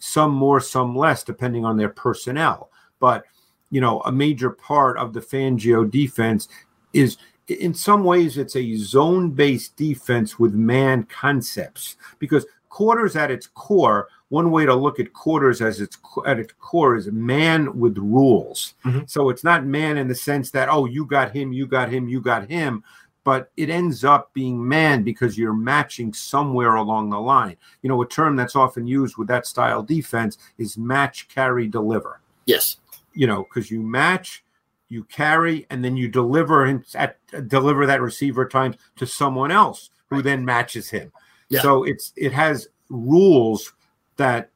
some 0.03 0.33
more 0.33 0.59
some 0.59 0.93
less 0.93 1.23
depending 1.23 1.63
on 1.63 1.77
their 1.77 1.87
personnel. 1.87 2.69
But 2.99 3.23
you 3.71 3.79
know 3.79 4.01
a 4.01 4.11
major 4.11 4.49
part 4.49 4.97
of 4.97 5.13
the 5.13 5.21
fangio 5.21 5.89
defense 5.89 6.49
is 6.91 7.17
in 7.47 7.73
some 7.73 8.03
ways 8.03 8.37
it's 8.37 8.57
a 8.57 8.75
zone 8.75 9.31
based 9.31 9.77
defense 9.77 10.37
with 10.37 10.53
man 10.53 11.03
concepts 11.03 11.95
because 12.19 12.45
quarters 12.67 13.15
at 13.15 13.31
its 13.31 13.47
core 13.47 14.09
one 14.33 14.49
way 14.49 14.65
to 14.65 14.73
look 14.73 14.99
at 14.99 15.13
quarters 15.13 15.61
as 15.61 15.79
its 15.79 15.95
at 16.25 16.39
its 16.39 16.51
core 16.59 16.95
is 16.95 17.05
man 17.11 17.77
with 17.77 17.95
rules. 17.99 18.73
Mm-hmm. 18.83 19.01
So 19.05 19.29
it's 19.29 19.43
not 19.43 19.63
man 19.63 19.95
in 19.95 20.07
the 20.07 20.15
sense 20.15 20.49
that 20.51 20.69
oh 20.69 20.85
you 20.85 21.05
got 21.05 21.35
him, 21.35 21.53
you 21.53 21.67
got 21.67 21.89
him, 21.89 22.09
you 22.09 22.19
got 22.19 22.49
him, 22.49 22.83
but 23.23 23.51
it 23.57 23.69
ends 23.69 24.03
up 24.03 24.33
being 24.33 24.67
man 24.67 25.03
because 25.03 25.37
you're 25.37 25.53
matching 25.53 26.13
somewhere 26.13 26.73
along 26.73 27.11
the 27.11 27.19
line. 27.19 27.57
You 27.83 27.89
know, 27.89 28.01
a 28.01 28.07
term 28.07 28.35
that's 28.35 28.55
often 28.55 28.87
used 28.87 29.17
with 29.17 29.27
that 29.27 29.45
style 29.45 29.83
defense 29.83 30.39
is 30.57 30.79
match, 30.79 31.27
carry, 31.27 31.67
deliver. 31.67 32.19
Yes. 32.45 32.77
You 33.13 33.27
know, 33.27 33.43
because 33.43 33.69
you 33.69 33.83
match, 33.83 34.43
you 34.89 35.03
carry, 35.03 35.67
and 35.69 35.85
then 35.85 35.95
you 35.95 36.07
deliver 36.07 36.65
and 36.65 36.83
at 36.95 37.19
deliver 37.47 37.85
that 37.85 38.01
receiver 38.01 38.47
times 38.47 38.77
to 38.95 39.05
someone 39.05 39.51
else 39.51 39.91
who 40.09 40.15
right. 40.15 40.23
then 40.23 40.43
matches 40.43 40.89
him. 40.89 41.11
Yeah. 41.49 41.61
So 41.61 41.83
it's 41.83 42.13
it 42.15 42.33
has 42.33 42.67
rules 42.89 43.73
that 44.17 44.49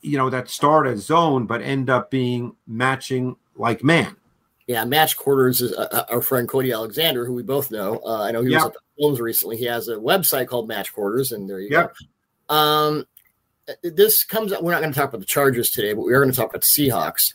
you 0.00 0.16
know 0.16 0.30
that 0.30 0.48
start 0.48 0.86
as 0.86 1.06
zone 1.06 1.46
but 1.46 1.62
end 1.62 1.88
up 1.88 2.10
being 2.10 2.56
matching 2.66 3.36
like 3.56 3.84
man. 3.84 4.16
Yeah, 4.66 4.84
match 4.84 5.16
quarters 5.16 5.60
is 5.60 5.72
uh, 5.72 5.88
uh, 5.90 6.04
our 6.08 6.22
friend 6.22 6.48
Cody 6.48 6.72
Alexander, 6.72 7.26
who 7.26 7.34
we 7.34 7.42
both 7.42 7.70
know. 7.70 8.00
Uh, 8.04 8.22
I 8.22 8.30
know 8.30 8.42
he 8.42 8.50
yep. 8.50 8.60
was 8.60 8.66
at 8.66 8.72
the 8.74 8.80
films 8.98 9.20
recently. 9.20 9.56
He 9.56 9.64
has 9.64 9.88
a 9.88 9.96
website 9.96 10.46
called 10.46 10.68
Match 10.68 10.92
Quarters, 10.92 11.32
and 11.32 11.48
there 11.48 11.60
you 11.60 11.68
yep. 11.70 11.94
go. 12.48 12.54
Um, 12.54 13.06
this 13.82 14.24
comes. 14.24 14.52
We're 14.52 14.72
not 14.72 14.80
going 14.80 14.92
to 14.92 14.98
talk 14.98 15.08
about 15.08 15.20
the 15.20 15.26
Chargers 15.26 15.70
today, 15.70 15.92
but 15.92 16.02
we 16.02 16.12
are 16.12 16.20
going 16.20 16.30
to 16.30 16.36
talk 16.36 16.50
about 16.50 16.62
the 16.62 16.88
Seahawks. 16.88 17.34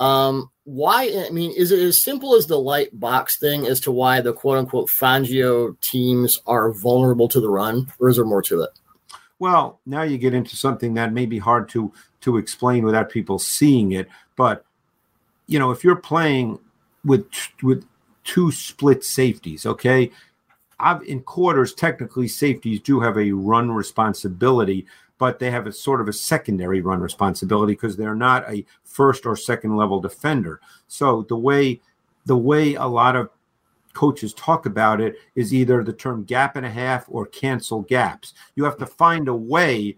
Um, 0.00 0.50
why? 0.64 1.24
I 1.26 1.30
mean, 1.30 1.52
is 1.56 1.70
it 1.70 1.80
as 1.80 2.02
simple 2.02 2.34
as 2.34 2.46
the 2.46 2.58
light 2.58 2.98
box 2.98 3.38
thing 3.38 3.66
as 3.66 3.80
to 3.80 3.92
why 3.92 4.20
the 4.20 4.32
quote 4.32 4.58
unquote 4.58 4.88
Fangio 4.88 5.78
teams 5.80 6.40
are 6.46 6.72
vulnerable 6.72 7.28
to 7.28 7.40
the 7.40 7.50
run, 7.50 7.92
or 8.00 8.08
is 8.08 8.16
there 8.16 8.24
more 8.24 8.42
to 8.42 8.62
it? 8.62 8.70
Well, 9.44 9.78
now 9.84 10.00
you 10.00 10.16
get 10.16 10.32
into 10.32 10.56
something 10.56 10.94
that 10.94 11.12
may 11.12 11.26
be 11.26 11.38
hard 11.38 11.68
to 11.68 11.92
to 12.22 12.38
explain 12.38 12.82
without 12.82 13.10
people 13.10 13.38
seeing 13.38 13.92
it. 13.92 14.08
But 14.36 14.64
you 15.46 15.58
know, 15.58 15.70
if 15.70 15.84
you're 15.84 15.96
playing 15.96 16.60
with 17.04 17.26
with 17.62 17.84
two 18.24 18.50
split 18.50 19.04
safeties, 19.04 19.66
okay, 19.66 20.12
I've, 20.80 21.02
in 21.02 21.20
quarters, 21.20 21.74
technically 21.74 22.26
safeties 22.26 22.80
do 22.80 23.00
have 23.00 23.18
a 23.18 23.32
run 23.32 23.70
responsibility, 23.70 24.86
but 25.18 25.40
they 25.40 25.50
have 25.50 25.66
a 25.66 25.72
sort 25.72 26.00
of 26.00 26.08
a 26.08 26.14
secondary 26.14 26.80
run 26.80 27.00
responsibility 27.00 27.74
because 27.74 27.98
they're 27.98 28.14
not 28.14 28.50
a 28.50 28.64
first 28.82 29.26
or 29.26 29.36
second 29.36 29.76
level 29.76 30.00
defender. 30.00 30.58
So 30.88 31.26
the 31.28 31.36
way 31.36 31.82
the 32.24 32.38
way 32.38 32.76
a 32.76 32.86
lot 32.86 33.14
of 33.14 33.28
coaches 33.94 34.34
talk 34.34 34.66
about 34.66 35.00
it 35.00 35.16
is 35.34 35.54
either 35.54 35.82
the 35.82 35.92
term 35.92 36.24
gap 36.24 36.56
and 36.56 36.66
a 36.66 36.70
half 36.70 37.06
or 37.08 37.26
cancel 37.26 37.82
gaps. 37.82 38.34
You 38.54 38.64
have 38.64 38.76
to 38.78 38.86
find 38.86 39.28
a 39.28 39.34
way 39.34 39.96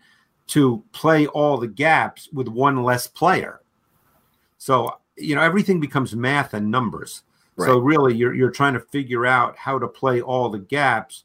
to 0.48 0.84
play 0.92 1.26
all 1.26 1.56
the 1.56 1.66
gaps 1.66 2.28
with 2.32 2.48
one 2.48 2.84
less 2.84 3.06
player. 3.06 3.60
So, 4.58 4.98
you 5.16 5.34
know, 5.34 5.42
everything 5.42 5.80
becomes 5.80 6.14
math 6.14 6.54
and 6.54 6.70
numbers. 6.70 7.22
Right. 7.56 7.66
So 7.66 7.78
really 7.78 8.14
you're 8.14 8.34
you're 8.34 8.50
trying 8.50 8.74
to 8.74 8.80
figure 8.80 9.26
out 9.26 9.56
how 9.56 9.78
to 9.78 9.88
play 9.88 10.20
all 10.20 10.50
the 10.50 10.58
gaps 10.58 11.24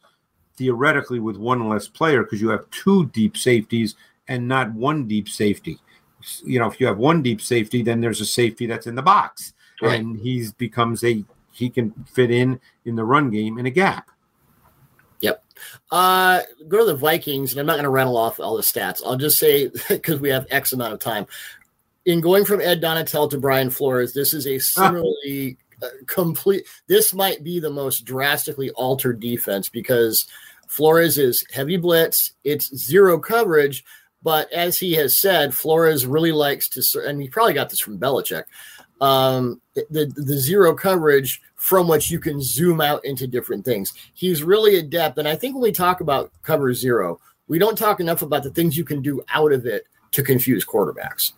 theoretically 0.55 1.19
with 1.19 1.37
one 1.37 1.67
less 1.67 1.87
player 1.87 2.23
because 2.23 2.41
you 2.41 2.49
have 2.49 2.69
two 2.71 3.07
deep 3.07 3.35
safeties 3.35 3.95
and 4.27 4.47
not 4.47 4.71
one 4.73 5.07
deep 5.07 5.27
safety. 5.27 5.77
You 6.43 6.59
know, 6.59 6.67
if 6.67 6.79
you 6.79 6.87
have 6.87 6.97
one 6.97 7.21
deep 7.21 7.41
safety, 7.41 7.81
then 7.81 7.99
there's 7.99 8.21
a 8.21 8.25
safety 8.25 8.65
that's 8.65 8.87
in 8.87 8.95
the 8.95 9.01
box, 9.01 9.53
right. 9.81 9.99
and 9.99 10.17
he's 10.17 10.53
becomes 10.53 11.03
a 11.03 11.23
he 11.51 11.69
can 11.69 11.91
fit 12.11 12.31
in 12.31 12.59
in 12.85 12.95
the 12.95 13.03
run 13.03 13.29
game 13.29 13.57
in 13.57 13.65
a 13.65 13.69
gap. 13.69 14.09
Yep. 15.21 15.43
Uh, 15.91 16.41
go 16.67 16.79
to 16.79 16.85
the 16.85 16.95
Vikings, 16.95 17.51
and 17.51 17.59
I'm 17.59 17.65
not 17.65 17.73
going 17.73 17.83
to 17.83 17.89
rattle 17.89 18.17
off 18.17 18.39
all 18.39 18.55
the 18.55 18.63
stats. 18.63 19.01
I'll 19.05 19.17
just 19.17 19.39
say 19.39 19.69
because 19.89 20.19
we 20.19 20.29
have 20.29 20.47
X 20.49 20.73
amount 20.73 20.93
of 20.93 20.99
time. 20.99 21.27
In 22.05 22.19
going 22.19 22.45
from 22.45 22.61
Ed 22.61 22.81
Donatell 22.81 23.29
to 23.29 23.37
Brian 23.37 23.69
Flores, 23.69 24.13
this 24.13 24.33
is 24.33 24.47
a 24.47 24.57
similarly 24.57 25.57
uh, 25.83 25.87
complete. 26.07 26.65
This 26.87 27.13
might 27.13 27.43
be 27.43 27.59
the 27.59 27.69
most 27.69 28.05
drastically 28.05 28.71
altered 28.71 29.19
defense 29.19 29.69
because 29.69 30.25
Flores 30.67 31.19
is 31.19 31.45
heavy 31.51 31.77
blitz. 31.77 32.33
It's 32.43 32.75
zero 32.75 33.19
coverage, 33.19 33.83
but 34.23 34.51
as 34.53 34.77
he 34.77 34.93
has 34.93 35.19
said, 35.19 35.53
Flores 35.53 36.05
really 36.05 36.31
likes 36.31 36.67
to, 36.69 37.01
and 37.05 37.21
he 37.21 37.27
probably 37.27 37.53
got 37.53 37.69
this 37.69 37.79
from 37.79 37.99
Belichick. 37.99 38.43
Um, 38.99 39.59
the 39.73 40.11
the 40.15 40.37
zero 40.37 40.75
coverage 40.75 41.41
from 41.55 41.87
which 41.87 42.11
you 42.11 42.19
can 42.19 42.41
zoom 42.41 42.81
out 42.81 43.03
into 43.03 43.25
different 43.25 43.65
things. 43.65 43.93
He's 44.13 44.43
really 44.43 44.77
adept. 44.77 45.17
And 45.17 45.27
I 45.27 45.35
think 45.35 45.55
when 45.55 45.63
we 45.63 45.71
talk 45.71 46.01
about 46.01 46.31
cover 46.43 46.73
zero, 46.73 47.19
we 47.47 47.57
don't 47.57 47.77
talk 47.77 47.99
enough 47.99 48.21
about 48.21 48.43
the 48.43 48.51
things 48.51 48.77
you 48.77 48.85
can 48.85 49.01
do 49.01 49.23
out 49.29 49.51
of 49.51 49.65
it 49.65 49.85
to 50.11 50.23
confuse 50.23 50.65
quarterbacks. 50.65 51.33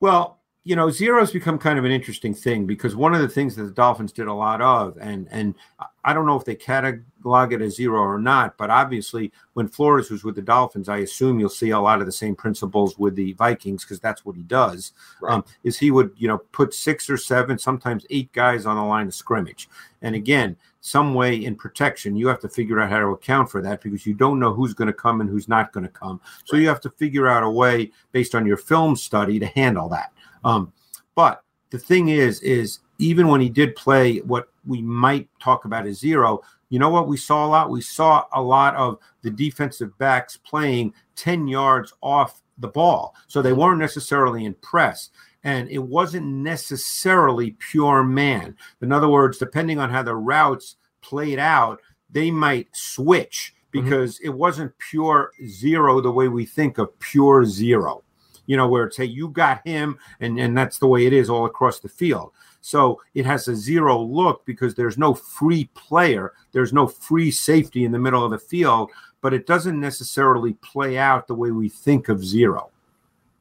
Well, 0.00 0.38
you 0.66 0.74
know, 0.74 0.90
zeros 0.90 1.30
become 1.30 1.58
kind 1.58 1.78
of 1.78 1.84
an 1.84 1.92
interesting 1.92 2.32
thing 2.32 2.64
because 2.64 2.96
one 2.96 3.14
of 3.14 3.20
the 3.20 3.28
things 3.28 3.54
that 3.54 3.64
the 3.64 3.70
Dolphins 3.70 4.12
did 4.12 4.28
a 4.28 4.32
lot 4.32 4.62
of, 4.62 4.96
and 4.98 5.28
and 5.30 5.54
I 6.02 6.14
don't 6.14 6.24
know 6.24 6.38
if 6.38 6.46
they 6.46 6.54
catalog 6.54 7.52
it 7.52 7.60
as 7.60 7.76
zero 7.76 8.00
or 8.00 8.18
not, 8.18 8.56
but 8.56 8.70
obviously 8.70 9.30
when 9.52 9.68
Flores 9.68 10.10
was 10.10 10.24
with 10.24 10.36
the 10.36 10.42
Dolphins, 10.42 10.88
I 10.88 10.98
assume 10.98 11.38
you'll 11.38 11.50
see 11.50 11.70
a 11.70 11.78
lot 11.78 12.00
of 12.00 12.06
the 12.06 12.12
same 12.12 12.34
principles 12.34 12.98
with 12.98 13.14
the 13.14 13.34
Vikings 13.34 13.84
because 13.84 14.00
that's 14.00 14.24
what 14.24 14.36
he 14.36 14.42
does. 14.42 14.92
Right. 15.20 15.34
Um, 15.34 15.44
is 15.64 15.78
he 15.78 15.90
would 15.90 16.12
you 16.16 16.28
know 16.28 16.38
put 16.38 16.72
six 16.72 17.10
or 17.10 17.18
seven, 17.18 17.58
sometimes 17.58 18.06
eight 18.08 18.32
guys 18.32 18.64
on 18.64 18.76
the 18.76 18.84
line 18.84 19.08
of 19.08 19.14
scrimmage, 19.14 19.68
and 20.00 20.14
again, 20.14 20.56
some 20.80 21.12
way 21.12 21.44
in 21.44 21.56
protection, 21.56 22.16
you 22.16 22.26
have 22.28 22.40
to 22.40 22.48
figure 22.48 22.80
out 22.80 22.90
how 22.90 23.00
to 23.00 23.08
account 23.08 23.50
for 23.50 23.60
that 23.60 23.82
because 23.82 24.06
you 24.06 24.14
don't 24.14 24.38
know 24.38 24.52
who's 24.52 24.72
going 24.72 24.86
to 24.86 24.94
come 24.94 25.20
and 25.20 25.28
who's 25.28 25.48
not 25.48 25.72
going 25.72 25.84
to 25.84 25.92
come. 25.92 26.20
So 26.44 26.56
right. 26.56 26.62
you 26.62 26.68
have 26.68 26.80
to 26.82 26.90
figure 26.90 27.28
out 27.28 27.42
a 27.42 27.50
way 27.50 27.90
based 28.12 28.34
on 28.34 28.46
your 28.46 28.58
film 28.58 28.96
study 28.96 29.38
to 29.38 29.46
handle 29.46 29.88
that. 29.90 30.10
Um, 30.44 30.72
but 31.14 31.42
the 31.70 31.78
thing 31.78 32.08
is, 32.08 32.40
is 32.40 32.80
even 32.98 33.28
when 33.28 33.40
he 33.40 33.48
did 33.48 33.76
play 33.76 34.18
what 34.18 34.48
we 34.66 34.80
might 34.82 35.28
talk 35.40 35.64
about 35.64 35.86
as 35.86 35.98
zero, 35.98 36.42
you 36.68 36.78
know 36.78 36.88
what 36.88 37.08
we 37.08 37.16
saw 37.16 37.46
a 37.46 37.48
lot? 37.48 37.70
We 37.70 37.80
saw 37.80 38.24
a 38.32 38.42
lot 38.42 38.74
of 38.76 38.98
the 39.22 39.30
defensive 39.30 39.96
backs 39.98 40.36
playing 40.36 40.94
10 41.16 41.46
yards 41.48 41.92
off 42.00 42.42
the 42.58 42.68
ball. 42.68 43.14
So 43.26 43.42
they 43.42 43.52
weren't 43.52 43.80
necessarily 43.80 44.44
in 44.44 44.54
press. 44.54 45.10
And 45.44 45.68
it 45.68 45.78
wasn't 45.78 46.26
necessarily 46.26 47.56
pure 47.58 48.02
man. 48.02 48.56
In 48.80 48.92
other 48.92 49.08
words, 49.08 49.38
depending 49.38 49.78
on 49.78 49.90
how 49.90 50.02
the 50.02 50.14
routes 50.14 50.76
played 51.00 51.38
out, 51.38 51.80
they 52.10 52.30
might 52.30 52.68
switch 52.72 53.54
mm-hmm. 53.54 53.84
because 53.84 54.16
mm-hmm. 54.16 54.26
it 54.26 54.34
wasn't 54.34 54.72
pure 54.78 55.32
zero 55.46 56.00
the 56.00 56.12
way 56.12 56.28
we 56.28 56.46
think 56.46 56.78
of 56.78 56.98
pure 56.98 57.44
zero 57.44 58.02
you 58.46 58.56
know, 58.56 58.68
where 58.68 58.84
it's 58.84 58.96
hey, 58.96 59.04
you 59.04 59.28
got 59.28 59.66
him, 59.66 59.98
and 60.20 60.38
and 60.38 60.56
that's 60.56 60.78
the 60.78 60.86
way 60.86 61.06
it 61.06 61.12
is 61.12 61.30
all 61.30 61.46
across 61.46 61.80
the 61.80 61.88
field. 61.88 62.32
So 62.60 63.02
it 63.14 63.26
has 63.26 63.46
a 63.46 63.54
zero 63.54 64.00
look 64.00 64.46
because 64.46 64.74
there's 64.74 64.96
no 64.96 65.12
free 65.12 65.68
player, 65.74 66.32
there's 66.52 66.72
no 66.72 66.86
free 66.86 67.30
safety 67.30 67.84
in 67.84 67.92
the 67.92 67.98
middle 67.98 68.24
of 68.24 68.30
the 68.30 68.38
field, 68.38 68.90
but 69.20 69.34
it 69.34 69.46
doesn't 69.46 69.78
necessarily 69.78 70.54
play 70.54 70.96
out 70.96 71.26
the 71.26 71.34
way 71.34 71.50
we 71.50 71.68
think 71.68 72.08
of 72.08 72.24
zero. 72.24 72.70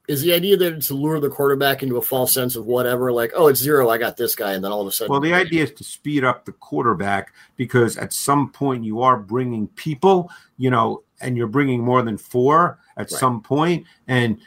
Is 0.10 0.22
the 0.22 0.34
idea 0.34 0.58
that 0.58 0.82
to 0.82 0.94
lure 0.94 1.22
the 1.22 1.30
quarterback 1.30 1.82
into 1.82 1.96
a 1.96 2.02
false 2.02 2.34
sense 2.34 2.58
of 2.58 2.66
whatever, 2.66 3.14
like, 3.14 3.32
oh, 3.34 3.48
it's 3.48 3.62
zero, 3.62 3.90
I 3.90 3.98
got 3.98 4.18
this 4.18 4.36
guy, 4.36 4.52
and 4.52 4.62
then 4.62 4.74
all 4.74 4.82
of 4.82 4.88
a 4.88 4.92
sudden. 4.92 5.10
Well, 5.10 5.22
the 5.22 5.34
idea 5.34 5.64
is 5.64 5.72
to 5.72 5.86
speed 5.86 6.26
up 6.26 6.44
the 6.44 6.52
quarterback 6.52 7.34
because 7.56 7.98
at 7.98 8.12
some 8.12 8.52
point 8.52 8.84
you 8.84 9.02
are 9.02 9.16
bringing 9.16 9.70
people, 9.70 10.30
you 10.58 10.70
know, 10.70 11.04
and 11.22 11.38
you're 11.38 11.48
bringing 11.48 11.82
more 11.82 12.02
than 12.02 12.18
four 12.18 12.80
at 12.98 13.04
right. 13.04 13.10
some 13.10 13.42
point, 13.42 13.88
and 14.10 14.40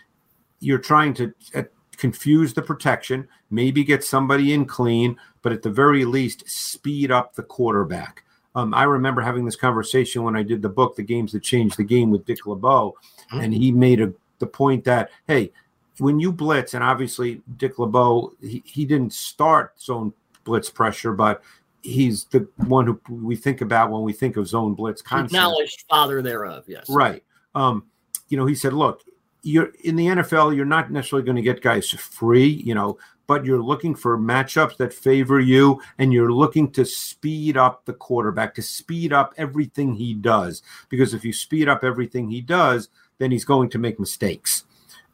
you're 0.60 0.78
trying 0.78 1.14
to 1.14 1.32
uh, 1.54 1.62
confuse 1.96 2.54
the 2.54 2.62
protection, 2.62 3.28
maybe 3.50 3.84
get 3.84 4.04
somebody 4.04 4.52
in 4.52 4.64
clean, 4.64 5.16
but 5.42 5.52
at 5.52 5.62
the 5.62 5.70
very 5.70 6.04
least, 6.04 6.48
speed 6.48 7.10
up 7.10 7.34
the 7.34 7.42
quarterback. 7.42 8.24
Um, 8.54 8.72
I 8.72 8.84
remember 8.84 9.20
having 9.20 9.44
this 9.44 9.56
conversation 9.56 10.22
when 10.22 10.34
I 10.34 10.42
did 10.42 10.62
the 10.62 10.68
book, 10.68 10.96
The 10.96 11.02
Games 11.02 11.32
That 11.32 11.42
Changed 11.42 11.76
the 11.76 11.84
Game 11.84 12.10
with 12.10 12.24
Dick 12.24 12.46
LeBeau, 12.46 12.96
mm-hmm. 13.30 13.40
and 13.40 13.52
he 13.52 13.70
made 13.70 14.00
a, 14.00 14.12
the 14.38 14.46
point 14.46 14.84
that, 14.84 15.10
hey, 15.26 15.52
when 15.98 16.20
you 16.20 16.32
blitz, 16.32 16.74
and 16.74 16.82
obviously 16.82 17.42
Dick 17.56 17.78
LeBeau, 17.78 18.32
he, 18.40 18.62
he 18.64 18.84
didn't 18.84 19.12
start 19.12 19.80
zone 19.80 20.12
blitz 20.44 20.70
pressure, 20.70 21.12
but 21.12 21.42
he's 21.82 22.24
the 22.24 22.48
one 22.66 22.86
who 22.86 23.00
we 23.08 23.36
think 23.36 23.60
about 23.60 23.90
when 23.90 24.02
we 24.02 24.12
think 24.12 24.36
of 24.36 24.48
zone 24.48 24.74
blitz 24.74 25.02
concept. 25.02 25.32
Acknowledged 25.34 25.84
father 25.88 26.22
thereof, 26.22 26.64
yes. 26.66 26.88
Right. 26.88 27.22
Um, 27.54 27.84
you 28.28 28.36
know, 28.36 28.46
he 28.46 28.54
said, 28.54 28.72
look, 28.72 29.02
you're 29.46 29.72
in 29.84 29.94
the 29.94 30.06
NFL, 30.06 30.56
you're 30.56 30.64
not 30.64 30.90
necessarily 30.90 31.24
going 31.24 31.36
to 31.36 31.42
get 31.42 31.62
guys 31.62 31.88
free, 31.90 32.48
you 32.48 32.74
know, 32.74 32.98
but 33.28 33.44
you're 33.44 33.62
looking 33.62 33.94
for 33.94 34.18
matchups 34.18 34.76
that 34.78 34.92
favor 34.92 35.38
you 35.38 35.80
and 35.98 36.12
you're 36.12 36.32
looking 36.32 36.70
to 36.72 36.84
speed 36.84 37.56
up 37.56 37.84
the 37.84 37.92
quarterback, 37.92 38.54
to 38.56 38.62
speed 38.62 39.12
up 39.12 39.34
everything 39.36 39.94
he 39.94 40.14
does. 40.14 40.62
Because 40.88 41.14
if 41.14 41.24
you 41.24 41.32
speed 41.32 41.68
up 41.68 41.84
everything 41.84 42.28
he 42.28 42.40
does, 42.40 42.88
then 43.18 43.30
he's 43.30 43.44
going 43.44 43.70
to 43.70 43.78
make 43.78 44.00
mistakes. 44.00 44.64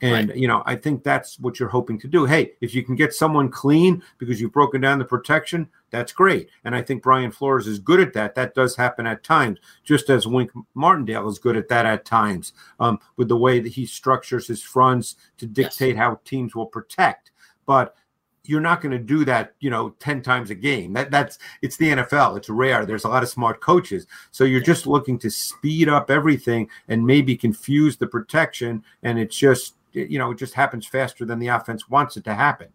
And 0.03 0.31
right. 0.31 0.37
you 0.37 0.49
know, 0.49 0.65
I 0.67 0.75
think 0.75 1.05
that's 1.05 1.39
what 1.39 1.61
you're 1.61 1.69
hoping 1.69 1.99
to 2.01 2.09
do. 2.09 2.25
Hey, 2.27 2.53
if 2.61 2.75
you 2.75 2.83
can 2.83 2.97
get 2.97 3.15
someone 3.15 3.49
clean 3.49 4.03
because 4.19 4.41
you've 4.41 4.53
broken 4.53 4.81
down 4.81 4.99
the 4.99 5.05
protection, 5.05 5.69
that's 5.91 6.13
great. 6.13 6.51
And 6.65 6.75
I 6.75 6.83
think 6.83 7.05
Brian 7.05 7.31
Flores 7.31 7.69
is 7.69 7.79
good 7.79 8.01
at 8.01 8.13
that. 8.15 8.35
That 8.35 8.55
does 8.55 8.75
happen 8.75 9.07
at 9.07 9.23
times, 9.23 9.61
just 9.85 10.11
as 10.11 10.27
Wink 10.27 10.51
Martindale 10.75 11.29
is 11.29 11.39
good 11.39 11.57
at 11.57 11.69
that 11.69 11.87
at 11.87 12.05
times, 12.05 12.53
um, 12.81 12.99
with 13.17 13.29
the 13.29 13.37
way 13.37 13.61
that 13.61 13.73
he 13.73 13.87
structures 13.87 14.49
his 14.49 14.61
fronts 14.61 15.15
to 15.39 15.47
dictate 15.47 15.95
yes. 15.95 15.99
how 15.99 16.21
teams 16.25 16.57
will 16.57 16.67
protect. 16.67 17.31
But 17.65 17.95
you're 18.45 18.61
not 18.61 18.81
going 18.81 18.91
to 18.93 18.99
do 18.99 19.25
that, 19.25 19.55
you 19.61 19.71
know, 19.71 19.91
10 20.01 20.21
times 20.23 20.51
a 20.51 20.55
game. 20.57 20.95
That 20.95 21.13
that's 21.13 21.39
it's 21.63 21.77
the 21.77 21.91
NFL. 21.91 22.37
It's 22.37 22.49
rare. 22.49 22.85
There's 22.85 23.05
a 23.05 23.09
lot 23.09 23.23
of 23.23 23.29
smart 23.29 23.61
coaches. 23.61 24.09
So 24.33 24.43
you're 24.43 24.61
just 24.61 24.87
looking 24.87 25.17
to 25.21 25.31
speed 25.31 25.89
up 25.89 26.11
everything 26.11 26.69
and 26.89 27.07
maybe 27.07 27.37
confuse 27.37 27.97
the 27.97 28.09
protection 28.09 28.83
and 29.05 29.17
it's 29.19 29.37
just 29.37 29.77
you 29.93 30.19
know, 30.19 30.31
it 30.31 30.39
just 30.39 30.55
happens 30.55 30.87
faster 30.87 31.25
than 31.25 31.39
the 31.39 31.49
offense 31.49 31.89
wants 31.89 32.17
it 32.17 32.25
to 32.25 32.35
happen. 32.35 32.69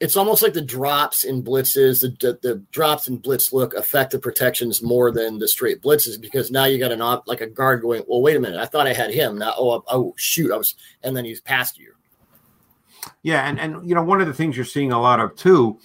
It's 0.00 0.16
almost 0.16 0.42
like 0.42 0.52
the 0.52 0.60
drops 0.60 1.22
in 1.22 1.44
blitzes, 1.44 2.00
the, 2.00 2.08
the, 2.20 2.38
the 2.42 2.56
drops 2.72 3.06
in 3.06 3.18
blitz 3.18 3.52
look 3.52 3.72
affect 3.74 4.10
the 4.10 4.18
protections 4.18 4.82
more 4.82 5.12
than 5.12 5.38
the 5.38 5.46
straight 5.46 5.80
blitzes 5.80 6.20
because 6.20 6.50
now 6.50 6.64
you 6.64 6.78
got 6.78 6.90
an 6.90 7.00
op, 7.00 7.28
like 7.28 7.40
a 7.40 7.46
guard 7.46 7.82
going, 7.82 8.02
well, 8.08 8.20
wait 8.20 8.36
a 8.36 8.40
minute, 8.40 8.58
I 8.58 8.66
thought 8.66 8.88
I 8.88 8.94
had 8.94 9.14
him. 9.14 9.38
Now, 9.38 9.54
oh, 9.56 9.84
oh, 9.86 10.12
shoot, 10.16 10.50
I 10.50 10.56
was, 10.56 10.74
and 11.04 11.16
then 11.16 11.24
he's 11.24 11.40
past 11.40 11.78
you. 11.78 11.94
Yeah, 13.22 13.48
and 13.48 13.60
and 13.60 13.88
you 13.88 13.94
know, 13.94 14.02
one 14.02 14.20
of 14.20 14.26
the 14.26 14.32
things 14.32 14.56
you're 14.56 14.64
seeing 14.64 14.92
a 14.92 15.00
lot 15.00 15.20
of 15.20 15.36
too, 15.36 15.78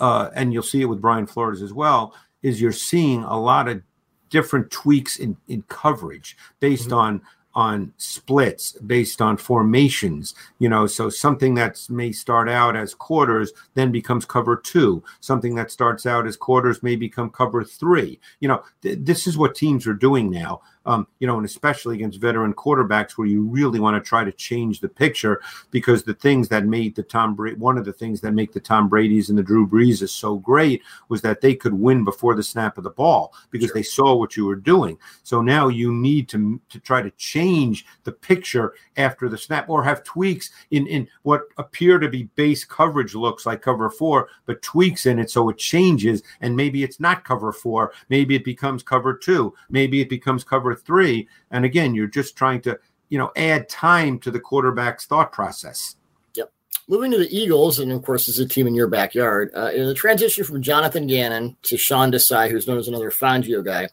uh, 0.00 0.30
and 0.34 0.52
you'll 0.52 0.62
see 0.62 0.82
it 0.82 0.86
with 0.86 1.00
Brian 1.00 1.26
Flores 1.26 1.62
as 1.62 1.72
well, 1.72 2.14
is 2.42 2.60
you're 2.60 2.72
seeing 2.72 3.22
a 3.24 3.38
lot 3.38 3.68
of 3.68 3.82
different 4.30 4.70
tweaks 4.70 5.18
in 5.18 5.36
in 5.48 5.62
coverage 5.68 6.36
based 6.60 6.88
mm-hmm. 6.88 6.94
on 6.94 7.22
on 7.58 7.92
splits 7.96 8.72
based 8.86 9.20
on 9.20 9.36
formations 9.36 10.34
you 10.60 10.68
know 10.68 10.86
so 10.86 11.08
something 11.10 11.54
that 11.54 11.84
may 11.90 12.12
start 12.12 12.48
out 12.48 12.76
as 12.76 12.94
quarters 12.94 13.52
then 13.74 13.90
becomes 13.90 14.24
cover 14.24 14.56
two. 14.56 15.02
Something 15.20 15.54
that 15.56 15.70
starts 15.70 16.06
out 16.06 16.26
as 16.26 16.36
quarters 16.36 16.82
may 16.82 16.96
become 16.96 17.30
cover 17.30 17.64
three. 17.64 18.20
You 18.40 18.48
know 18.48 18.62
th- 18.82 18.98
this 19.00 19.26
is 19.26 19.36
what 19.36 19.54
teams 19.54 19.86
are 19.86 19.94
doing 19.94 20.30
now 20.30 20.60
um, 20.88 21.06
you 21.18 21.26
know, 21.26 21.36
and 21.36 21.44
especially 21.44 21.96
against 21.96 22.18
veteran 22.18 22.54
quarterbacks 22.54 23.12
where 23.12 23.26
you 23.26 23.42
really 23.42 23.78
want 23.78 24.02
to 24.02 24.08
try 24.08 24.24
to 24.24 24.32
change 24.32 24.80
the 24.80 24.88
picture 24.88 25.42
because 25.70 26.02
the 26.02 26.14
things 26.14 26.48
that 26.48 26.64
made 26.64 26.96
the 26.96 27.02
Tom 27.02 27.34
Brady, 27.34 27.56
one 27.56 27.76
of 27.76 27.84
the 27.84 27.92
things 27.92 28.22
that 28.22 28.32
make 28.32 28.54
the 28.54 28.60
Tom 28.60 28.88
Brady's 28.88 29.28
and 29.28 29.38
the 29.38 29.42
Drew 29.42 29.66
Breeses 29.66 30.08
so 30.08 30.36
great 30.36 30.82
was 31.10 31.20
that 31.20 31.42
they 31.42 31.54
could 31.54 31.74
win 31.74 32.04
before 32.04 32.34
the 32.34 32.42
snap 32.42 32.78
of 32.78 32.84
the 32.84 32.90
ball 32.90 33.34
because 33.50 33.66
sure. 33.66 33.74
they 33.74 33.82
saw 33.82 34.14
what 34.14 34.34
you 34.34 34.46
were 34.46 34.56
doing. 34.56 34.96
So 35.24 35.42
now 35.42 35.68
you 35.68 35.92
need 35.92 36.26
to, 36.30 36.58
to 36.70 36.80
try 36.80 37.02
to 37.02 37.10
change 37.12 37.84
the 38.04 38.12
picture 38.12 38.72
after 38.96 39.28
the 39.28 39.36
snap 39.36 39.68
or 39.68 39.84
have 39.84 40.02
tweaks 40.04 40.50
in, 40.70 40.86
in 40.86 41.06
what 41.22 41.42
appear 41.58 41.98
to 41.98 42.08
be 42.08 42.30
base 42.34 42.64
coverage 42.64 43.14
looks 43.14 43.44
like 43.44 43.60
cover 43.60 43.90
four, 43.90 44.28
but 44.46 44.62
tweaks 44.62 45.04
in 45.04 45.18
it 45.18 45.30
so 45.30 45.50
it 45.50 45.58
changes 45.58 46.22
and 46.40 46.56
maybe 46.56 46.82
it's 46.82 46.98
not 46.98 47.24
cover 47.24 47.52
four, 47.52 47.92
maybe 48.08 48.34
it 48.34 48.44
becomes 48.44 48.82
cover 48.82 49.12
two, 49.12 49.52
maybe 49.68 50.00
it 50.00 50.08
becomes 50.08 50.44
cover 50.44 50.77
three. 50.78 51.28
And 51.50 51.64
again, 51.64 51.94
you're 51.94 52.06
just 52.06 52.36
trying 52.36 52.60
to 52.62 52.78
you 53.08 53.18
know, 53.18 53.30
add 53.36 53.68
time 53.68 54.18
to 54.20 54.30
the 54.30 54.40
quarterback's 54.40 55.06
thought 55.06 55.32
process. 55.32 55.96
Yep. 56.34 56.52
Moving 56.88 57.10
to 57.12 57.18
the 57.18 57.36
Eagles, 57.36 57.78
and 57.78 57.90
of 57.92 58.02
course, 58.02 58.26
this 58.26 58.38
is 58.38 58.44
a 58.44 58.48
team 58.48 58.66
in 58.66 58.74
your 58.74 58.88
backyard. 58.88 59.50
Uh, 59.56 59.70
in 59.74 59.86
the 59.86 59.94
transition 59.94 60.44
from 60.44 60.62
Jonathan 60.62 61.06
Gannon 61.06 61.56
to 61.62 61.76
Sean 61.76 62.12
Desai, 62.12 62.50
who's 62.50 62.66
known 62.66 62.78
as 62.78 62.88
another 62.88 63.10
Fangio 63.10 63.64
guy, 63.64 63.88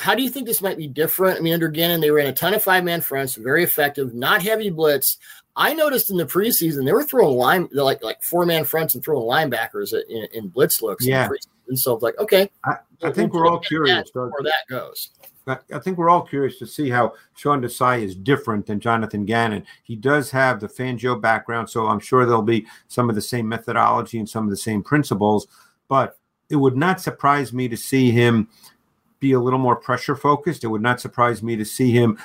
how 0.00 0.14
do 0.14 0.22
you 0.22 0.30
think 0.30 0.46
this 0.46 0.62
might 0.62 0.78
be 0.78 0.88
different? 0.88 1.38
I 1.38 1.42
mean, 1.42 1.54
under 1.54 1.68
Gannon, 1.68 2.00
they 2.00 2.10
ran 2.10 2.26
a 2.26 2.32
ton 2.32 2.54
of 2.54 2.62
five 2.62 2.84
man 2.84 3.00
fronts, 3.00 3.34
very 3.34 3.62
effective, 3.62 4.14
not 4.14 4.42
heavy 4.42 4.70
blitz. 4.70 5.18
I 5.54 5.74
noticed 5.74 6.10
in 6.10 6.16
the 6.16 6.24
preseason 6.24 6.86
they 6.86 6.92
were 6.92 7.04
throwing 7.04 7.36
line 7.36 7.68
like 7.72 8.02
like 8.02 8.22
four 8.22 8.46
man 8.46 8.64
fronts 8.64 8.94
and 8.94 9.04
throwing 9.04 9.28
linebackers 9.28 9.92
in, 10.08 10.26
in 10.32 10.48
blitz 10.48 10.80
looks. 10.80 11.06
Yeah. 11.06 11.28
And 11.68 11.78
so 11.78 11.96
like, 11.96 12.18
okay, 12.18 12.50
I, 12.64 12.76
I 13.02 13.12
think 13.12 13.34
we're 13.34 13.46
all 13.46 13.60
curious 13.60 14.10
where 14.14 14.30
that 14.42 14.64
goes. 14.70 15.10
I 15.46 15.78
think 15.80 15.98
we're 15.98 16.10
all 16.10 16.22
curious 16.22 16.58
to 16.58 16.66
see 16.66 16.88
how 16.88 17.14
Sean 17.34 17.62
Desai 17.62 18.02
is 18.02 18.14
different 18.14 18.66
than 18.66 18.78
Jonathan 18.78 19.24
Gannon. 19.24 19.66
He 19.82 19.96
does 19.96 20.30
have 20.30 20.60
the 20.60 20.68
Fangio 20.68 21.20
background, 21.20 21.68
so 21.68 21.86
I'm 21.86 21.98
sure 21.98 22.24
there'll 22.24 22.42
be 22.42 22.66
some 22.88 23.08
of 23.08 23.16
the 23.16 23.22
same 23.22 23.48
methodology 23.48 24.18
and 24.18 24.28
some 24.28 24.44
of 24.44 24.50
the 24.50 24.56
same 24.56 24.82
principles. 24.82 25.48
But 25.88 26.16
it 26.48 26.56
would 26.56 26.76
not 26.76 27.00
surprise 27.00 27.52
me 27.52 27.68
to 27.68 27.76
see 27.76 28.10
him 28.10 28.48
be 29.18 29.32
a 29.32 29.40
little 29.40 29.58
more 29.58 29.76
pressure 29.76 30.14
focused. 30.14 30.64
It 30.64 30.68
would 30.68 30.82
not 30.82 31.00
surprise 31.00 31.42
me 31.42 31.56
to 31.56 31.64
see 31.64 31.90
him 31.90 32.18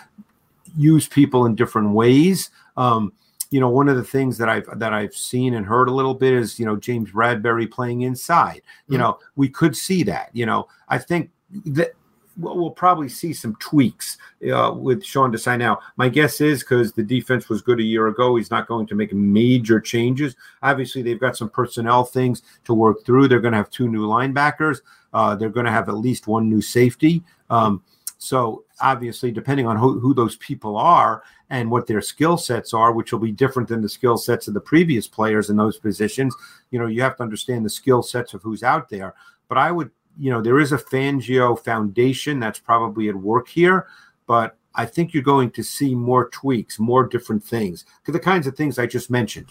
use 0.76 1.08
people 1.08 1.46
in 1.46 1.56
different 1.56 1.92
ways. 1.92 2.50
Um, 2.76 3.14
you 3.50 3.60
know, 3.60 3.70
one 3.70 3.88
of 3.88 3.96
the 3.96 4.04
things 4.04 4.38
that 4.38 4.50
I've 4.50 4.68
that 4.80 4.94
I've 4.94 5.16
seen 5.16 5.54
and 5.54 5.66
heard 5.66 5.88
a 5.88 5.94
little 5.94 6.14
bit 6.14 6.34
is 6.34 6.60
you 6.60 6.66
know 6.66 6.76
James 6.76 7.12
Bradberry 7.12 7.70
playing 7.70 8.02
inside. 8.02 8.62
You 8.88 8.96
mm-hmm. 8.96 9.04
know, 9.04 9.20
we 9.36 9.50
could 9.50 9.76
see 9.76 10.04
that. 10.04 10.30
You 10.34 10.46
know, 10.46 10.68
I 10.90 10.98
think 10.98 11.32
that 11.66 11.94
we'll 12.38 12.70
probably 12.70 13.10
see 13.10 13.34
some 13.34 13.56
tweaks 13.56 14.18
uh, 14.54 14.72
with 14.76 15.04
Sean 15.04 15.32
Desai 15.32 15.58
now. 15.58 15.80
My 15.96 16.10
guess 16.10 16.40
is 16.40 16.62
because 16.62 16.94
the 16.94 17.04
defense 17.04 17.50
was 17.50 17.62
good 17.62 17.80
a 17.80 17.84
year 17.84 18.08
ago, 18.08 18.36
he's 18.36 18.52
not 18.52 18.68
going 18.68 18.88
to 18.88 18.96
make 18.96 19.14
major 19.14 19.80
changes. 19.80 20.36
Obviously, 20.62 21.02
they've 21.02 21.20
got 21.20 21.38
some 21.38 21.50
personnel 21.50 22.04
things 22.04 22.44
to 22.66 22.74
work 22.74 23.06
through. 23.06 23.28
They're 23.28 23.40
going 23.40 23.54
to 23.54 23.58
have 23.58 23.70
two 23.70 23.90
new 23.90 24.08
linebackers. 24.08 24.82
Uh, 25.14 25.36
they're 25.36 25.50
going 25.50 25.66
to 25.66 25.72
have 25.72 25.90
at 25.90 25.96
least 25.96 26.28
one 26.28 26.50
new 26.50 26.62
safety. 26.62 27.24
Um, 27.50 27.84
so 28.18 28.66
obviously, 28.82 29.32
depending 29.32 29.68
on 29.68 29.78
who, 29.78 30.00
who 30.00 30.14
those 30.14 30.36
people 30.38 30.78
are 30.78 31.24
and 31.50 31.70
what 31.72 31.88
their 31.88 32.02
skill 32.02 32.38
sets 32.38 32.74
are, 32.74 32.92
which 32.92 33.12
will 33.12 33.20
be 33.20 33.32
different 33.32 33.70
than 33.70 33.82
the 33.82 33.90
skill 33.90 34.18
sets 34.18 34.48
of 34.48 34.54
the 34.54 34.60
previous 34.60 35.08
players 35.08 35.50
in 35.50 35.58
those 35.58 35.78
positions, 35.78 36.36
you 36.72 36.80
know, 36.80 36.88
you 36.88 37.02
have 37.02 37.16
to 37.18 37.24
understand 37.24 37.66
the 37.66 37.70
skill 37.70 38.04
sets 38.04 38.34
of 38.34 38.42
who's 38.42 38.64
out 38.64 38.90
there. 38.90 39.14
But 39.48 39.58
I 39.58 39.72
would, 39.72 39.92
you 40.20 40.32
know, 40.32 40.42
there 40.42 40.60
is 40.60 40.72
a 40.72 40.78
Fangio 40.78 41.58
foundation 41.64 42.40
that's 42.40 42.60
probably 42.60 43.10
at 43.10 43.16
work 43.16 43.48
here, 43.48 43.88
but 44.26 44.58
I 44.76 44.86
think 44.86 45.14
you're 45.14 45.24
going 45.24 45.52
to 45.52 45.64
see 45.64 45.96
more 45.96 46.30
tweaks, 46.30 46.80
more 46.80 47.06
different 47.06 47.44
things, 47.44 47.86
to 48.06 48.12
the 48.12 48.20
kinds 48.20 48.48
of 48.48 48.56
things 48.56 48.78
I 48.78 48.86
just 48.86 49.10
mentioned. 49.10 49.48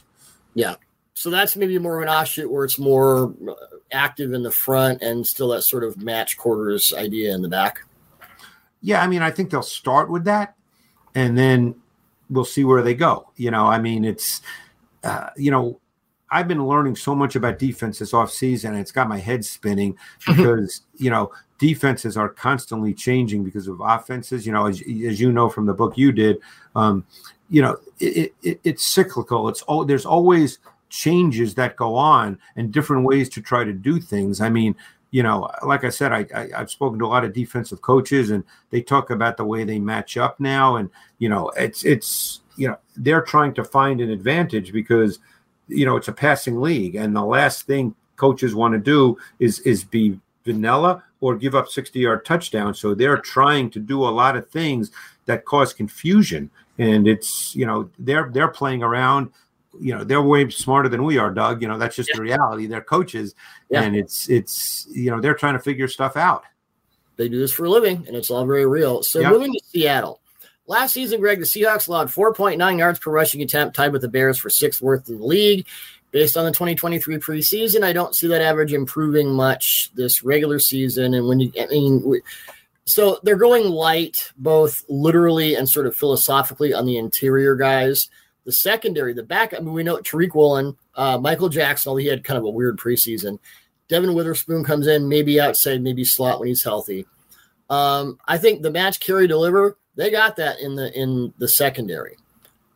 Yeah. 0.55 0.77
So 1.15 1.31
that's 1.31 1.57
maybe 1.57 1.79
more 1.79 1.97
of 1.97 2.03
an 2.03 2.09
offshoot 2.09 2.51
where 2.51 2.65
it's 2.65 2.79
more 2.79 3.35
active 3.91 4.33
in 4.33 4.43
the 4.43 4.51
front 4.51 5.03
and 5.03 5.27
still 5.27 5.49
that 5.49 5.63
sort 5.63 5.83
of 5.83 6.03
match 6.03 6.37
quarters 6.37 6.93
idea 6.97 7.35
in 7.35 7.43
the 7.43 7.49
back. 7.49 7.81
Yeah, 8.83 9.03
I 9.03 9.07
mean, 9.07 9.23
I 9.23 9.31
think 9.31 9.51
they'll 9.51 9.63
start 9.63 10.11
with 10.11 10.25
that, 10.25 10.55
and 11.15 11.37
then 11.37 11.75
we'll 12.29 12.45
see 12.45 12.65
where 12.65 12.83
they 12.83 12.95
go. 12.95 13.31
You 13.37 13.51
know, 13.51 13.67
I 13.67 13.79
mean, 13.79 14.05
it's 14.05 14.43
uh, 15.03 15.31
you 15.37 15.51
know, 15.51 15.81
I've 16.31 16.49
been 16.49 16.67
learning 16.67 16.97
so 16.97 17.15
much 17.15 17.37
about 17.37 17.59
defense 17.59 17.99
this 17.99 18.13
offseason, 18.13 18.71
and 18.71 18.79
it's 18.79 18.93
got 18.93 19.09
my 19.09 19.19
head 19.19 19.45
spinning 19.45 19.97
because 20.27 20.83
you 20.97 21.11
know 21.11 21.33
defenses 21.59 22.17
are 22.17 22.29
constantly 22.29 22.93
changing 22.93 23.45
because 23.45 23.69
of 23.69 23.81
offenses. 23.81 24.47
You 24.47 24.53
know, 24.53 24.67
as, 24.67 24.81
as 24.81 25.21
you 25.21 25.33
know 25.33 25.49
from 25.49 25.67
the 25.67 25.75
book 25.75 25.97
you 25.97 26.13
did, 26.13 26.39
um, 26.75 27.05
you 27.49 27.63
know, 27.63 27.77
it, 28.01 28.35
it, 28.43 28.61
it's 28.65 28.85
cyclical. 28.85 29.49
It's 29.49 29.63
all 29.63 29.85
there's 29.85 30.07
always 30.07 30.59
changes 30.89 31.55
that 31.55 31.77
go 31.77 31.95
on 31.95 32.39
and 32.57 32.73
different 32.73 33.05
ways 33.05 33.29
to 33.31 33.41
try 33.41 33.65
to 33.65 33.73
do 33.73 34.01
things. 34.01 34.41
I 34.41 34.49
mean, 34.49 34.75
you 35.11 35.23
know, 35.23 35.51
like 35.65 35.85
I 35.85 35.89
said, 35.91 36.13
I, 36.13 36.27
I 36.35 36.59
have 36.59 36.71
spoken 36.71 36.99
to 36.99 37.07
a 37.07 37.09
lot 37.09 37.25
of 37.25 37.33
defensive 37.33 37.81
coaches, 37.81 38.31
and 38.31 38.45
they 38.71 38.83
talk 38.83 39.11
about 39.11 39.37
the 39.37 39.45
way 39.45 39.65
they 39.65 39.79
match 39.79 40.17
up 40.17 40.41
now, 40.41 40.77
and 40.77 40.91
you 41.19 41.29
know, 41.29 41.51
it's 41.51 41.85
it's 41.85 42.41
you 42.57 42.69
know 42.69 42.79
they're 42.97 43.23
trying 43.23 43.55
to 43.55 43.65
find 43.65 44.01
an 44.01 44.11
advantage 44.11 44.73
because 44.73 45.21
you 45.69 45.87
know 45.87 45.97
it's 45.97 46.09
a 46.09 46.13
passing 46.13 46.61
league, 46.61 46.95
and 46.95 47.15
the 47.15 47.25
last 47.25 47.67
thing 47.67 47.95
coaches 48.17 48.55
want 48.55 48.73
to 48.75 48.81
do 48.81 49.17
is 49.39 49.61
is 49.61 49.85
be 49.85 50.19
vanilla 50.45 51.03
or 51.21 51.37
give 51.37 51.55
up 51.55 51.69
60 51.69 51.99
yard 51.99 52.25
touchdowns. 52.25 52.79
So 52.79 52.95
they're 52.95 53.19
trying 53.19 53.71
to 53.71 53.81
do 53.81 54.05
a 54.05 54.09
lot 54.09 54.37
of 54.37 54.49
things 54.49 54.91
that 55.27 55.45
cause 55.45 55.73
confusion. 55.73 56.51
And 56.79 57.09
it's, 57.09 57.55
you 57.55 57.67
know, 57.67 57.91
they're 57.99 58.31
they're 58.33 58.49
playing 58.49 58.83
around 58.83 59.31
you 59.79 59.95
know 59.95 60.05
they're 60.05 60.23
way 60.23 60.49
smarter 60.49 60.89
than 60.89 61.05
we 61.05 61.19
are 61.19 61.31
doug 61.31 61.61
you 61.61 61.69
know 61.69 61.77
that's 61.77 61.97
just 61.97 62.09
yeah. 62.09 62.17
the 62.17 62.23
reality 62.23 62.67
they're 62.67 62.81
coaches 62.81 63.35
yeah. 63.69 63.83
and 63.83 63.95
it's 63.95 64.27
it's 64.31 64.87
you 64.91 65.11
know 65.11 65.21
they're 65.21 65.35
trying 65.35 65.53
to 65.53 65.59
figure 65.59 65.87
stuff 65.87 66.17
out 66.17 66.45
they 67.17 67.29
do 67.29 67.39
this 67.39 67.53
for 67.53 67.67
a 67.67 67.69
living 67.69 68.03
and 68.07 68.17
it's 68.17 68.31
all 68.31 68.47
very 68.47 68.65
real 68.65 69.03
so 69.03 69.23
moving 69.29 69.53
to 69.53 69.61
seattle 69.67 70.23
last 70.67 70.93
season 70.93 71.21
greg 71.21 71.39
the 71.39 71.45
seahawks 71.45 71.89
allowed 71.89 72.09
4.9 72.09 72.79
yards 72.79 72.99
per 72.99 73.11
rushing 73.11 73.43
attempt 73.43 73.77
tied 73.77 73.93
with 73.93 74.03
the 74.03 74.09
bears 74.09 74.39
for 74.39 74.51
sixth 74.51 74.81
worst 74.81 75.09
in 75.09 75.19
the 75.19 75.25
league 75.25 75.67
based 76.11 76.37
on 76.37 76.45
the 76.45 76.53
2023 76.53 77.17
preseason 77.17 77.83
i 77.83 77.93
don't 77.93 78.15
see 78.15 78.27
that 78.27 78.43
average 78.43 78.73
improving 78.73 79.33
much 79.33 79.91
this 79.95 80.23
regular 80.23 80.59
season 80.59 81.15
and 81.15 81.27
when 81.27 81.41
you 81.41 81.53
i 81.61 81.67
mean 81.67 82.21
so 82.85 83.19
they're 83.25 83.37
going 83.37 83.69
light 83.69 84.33
both 84.37 84.85
literally 84.89 85.55
and 85.55 85.69
sort 85.69 85.87
of 85.87 85.97
philosophically 85.97 86.73
on 86.73 86.87
the 86.87 86.99
interior 86.99 87.57
guys 87.57 88.09
the 88.47 88.53
secondary, 88.53 89.13
the 89.13 89.25
back, 89.25 89.53
I 89.53 89.59
mean, 89.59 89.73
we 89.75 89.83
know 89.83 89.97
Tariq 89.97 90.33
Woolen, 90.33 90.77
uh, 90.95 91.19
Michael 91.19 91.49
Jackson, 91.49 91.91
although 91.91 91.99
he 91.99 92.07
had 92.07 92.23
kind 92.23 92.39
of 92.39 92.45
a 92.45 92.49
weird 92.51 92.79
preseason. 92.79 93.41
Devon 93.89 94.15
Witherspoon 94.15 94.65
comes 94.65 94.87
in, 94.87 95.09
maybe 95.09 95.41
outside, 95.41 95.83
maybe 95.83 96.05
slot 96.05 96.39
when 96.39 96.49
he's 96.49 96.63
healthy. 96.63 97.07
Um, 97.69 98.19
I 98.27 98.39
think 98.39 98.63
the 98.63 98.71
match 98.71 99.01
carry 99.01 99.27
deliver, 99.27 99.77
they 99.97 100.11
got 100.11 100.37
that 100.37 100.61
in 100.61 100.75
the 100.75 100.93
in 100.99 101.33
the 101.39 101.49
secondary. 101.49 102.17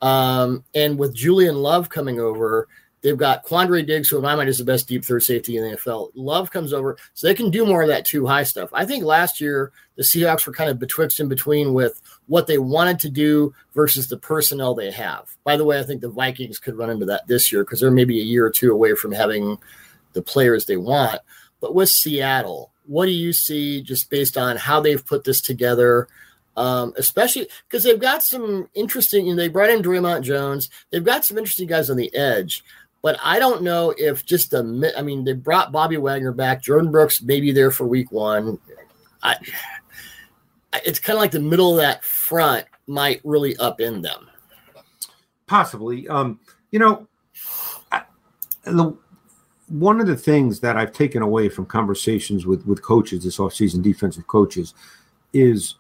Um, 0.02 0.64
and 0.74 0.98
with 0.98 1.14
Julian 1.14 1.56
Love 1.56 1.90
coming 1.90 2.18
over, 2.18 2.66
They've 3.02 3.16
got 3.16 3.46
Quandre 3.46 3.86
Diggs, 3.86 4.08
who 4.08 4.16
in 4.16 4.22
my 4.22 4.34
mind 4.34 4.48
is 4.50 4.58
the 4.58 4.64
best 4.64 4.86
deep 4.86 5.04
third 5.04 5.22
safety 5.22 5.56
in 5.56 5.64
the 5.64 5.76
NFL. 5.76 6.10
Love 6.14 6.50
comes 6.50 6.72
over, 6.72 6.98
so 7.14 7.26
they 7.26 7.34
can 7.34 7.50
do 7.50 7.64
more 7.64 7.82
of 7.82 7.88
that 7.88 8.04
too 8.04 8.26
high 8.26 8.42
stuff. 8.42 8.68
I 8.74 8.84
think 8.84 9.04
last 9.04 9.40
year 9.40 9.72
the 9.96 10.02
Seahawks 10.02 10.46
were 10.46 10.52
kind 10.52 10.68
of 10.68 10.78
betwixt 10.78 11.18
in 11.18 11.28
between 11.28 11.72
with 11.72 12.00
what 12.26 12.46
they 12.46 12.58
wanted 12.58 12.98
to 13.00 13.10
do 13.10 13.54
versus 13.74 14.08
the 14.08 14.18
personnel 14.18 14.74
they 14.74 14.90
have. 14.90 15.34
By 15.44 15.56
the 15.56 15.64
way, 15.64 15.80
I 15.80 15.82
think 15.82 16.02
the 16.02 16.10
Vikings 16.10 16.58
could 16.58 16.76
run 16.76 16.90
into 16.90 17.06
that 17.06 17.26
this 17.26 17.50
year 17.50 17.64
because 17.64 17.80
they're 17.80 17.90
maybe 17.90 18.20
a 18.20 18.24
year 18.24 18.44
or 18.44 18.50
two 18.50 18.70
away 18.70 18.94
from 18.94 19.12
having 19.12 19.56
the 20.12 20.22
players 20.22 20.66
they 20.66 20.76
want. 20.76 21.20
But 21.60 21.74
with 21.74 21.88
Seattle, 21.88 22.70
what 22.86 23.06
do 23.06 23.12
you 23.12 23.32
see 23.32 23.80
just 23.82 24.10
based 24.10 24.36
on 24.36 24.56
how 24.58 24.80
they've 24.80 25.04
put 25.04 25.24
this 25.24 25.40
together? 25.40 26.08
Um, 26.56 26.92
especially 26.96 27.48
because 27.68 27.84
they've 27.84 28.00
got 28.00 28.22
some 28.22 28.68
interesting, 28.74 29.26
you 29.26 29.34
know, 29.34 29.40
they 29.40 29.48
brought 29.48 29.70
in 29.70 29.82
Dre'Mont 29.82 30.22
Jones. 30.22 30.68
They've 30.90 31.04
got 31.04 31.24
some 31.24 31.38
interesting 31.38 31.68
guys 31.68 31.88
on 31.90 31.96
the 31.96 32.14
edge. 32.14 32.64
But 33.02 33.18
I 33.22 33.38
don't 33.38 33.62
know 33.62 33.94
if 33.96 34.26
just 34.26 34.50
the 34.50 34.92
I 34.96 35.02
mean 35.02 35.24
they 35.24 35.32
brought 35.32 35.72
Bobby 35.72 35.96
Wagner 35.96 36.32
back. 36.32 36.62
Jordyn 36.62 36.90
Brooks 36.90 37.22
maybe 37.22 37.52
there 37.52 37.70
for 37.70 37.86
week 37.86 38.12
one. 38.12 38.58
I, 39.22 39.36
it's 40.84 40.98
kind 40.98 41.16
of 41.16 41.20
like 41.20 41.30
the 41.30 41.40
middle 41.40 41.72
of 41.72 41.78
that 41.78 42.04
front 42.04 42.66
might 42.86 43.20
really 43.24 43.54
upend 43.54 44.02
them. 44.02 44.28
Possibly. 45.46 46.06
Um, 46.08 46.40
you 46.70 46.78
know, 46.78 47.08
I, 47.90 48.02
the, 48.64 48.96
one 49.68 50.00
of 50.00 50.06
the 50.06 50.16
things 50.16 50.60
that 50.60 50.76
I've 50.76 50.92
taken 50.92 51.22
away 51.22 51.48
from 51.48 51.66
conversations 51.66 52.44
with 52.46 52.66
with 52.66 52.82
coaches 52.82 53.24
this 53.24 53.38
offseason, 53.38 53.82
defensive 53.82 54.26
coaches, 54.26 54.74
is 55.32 55.76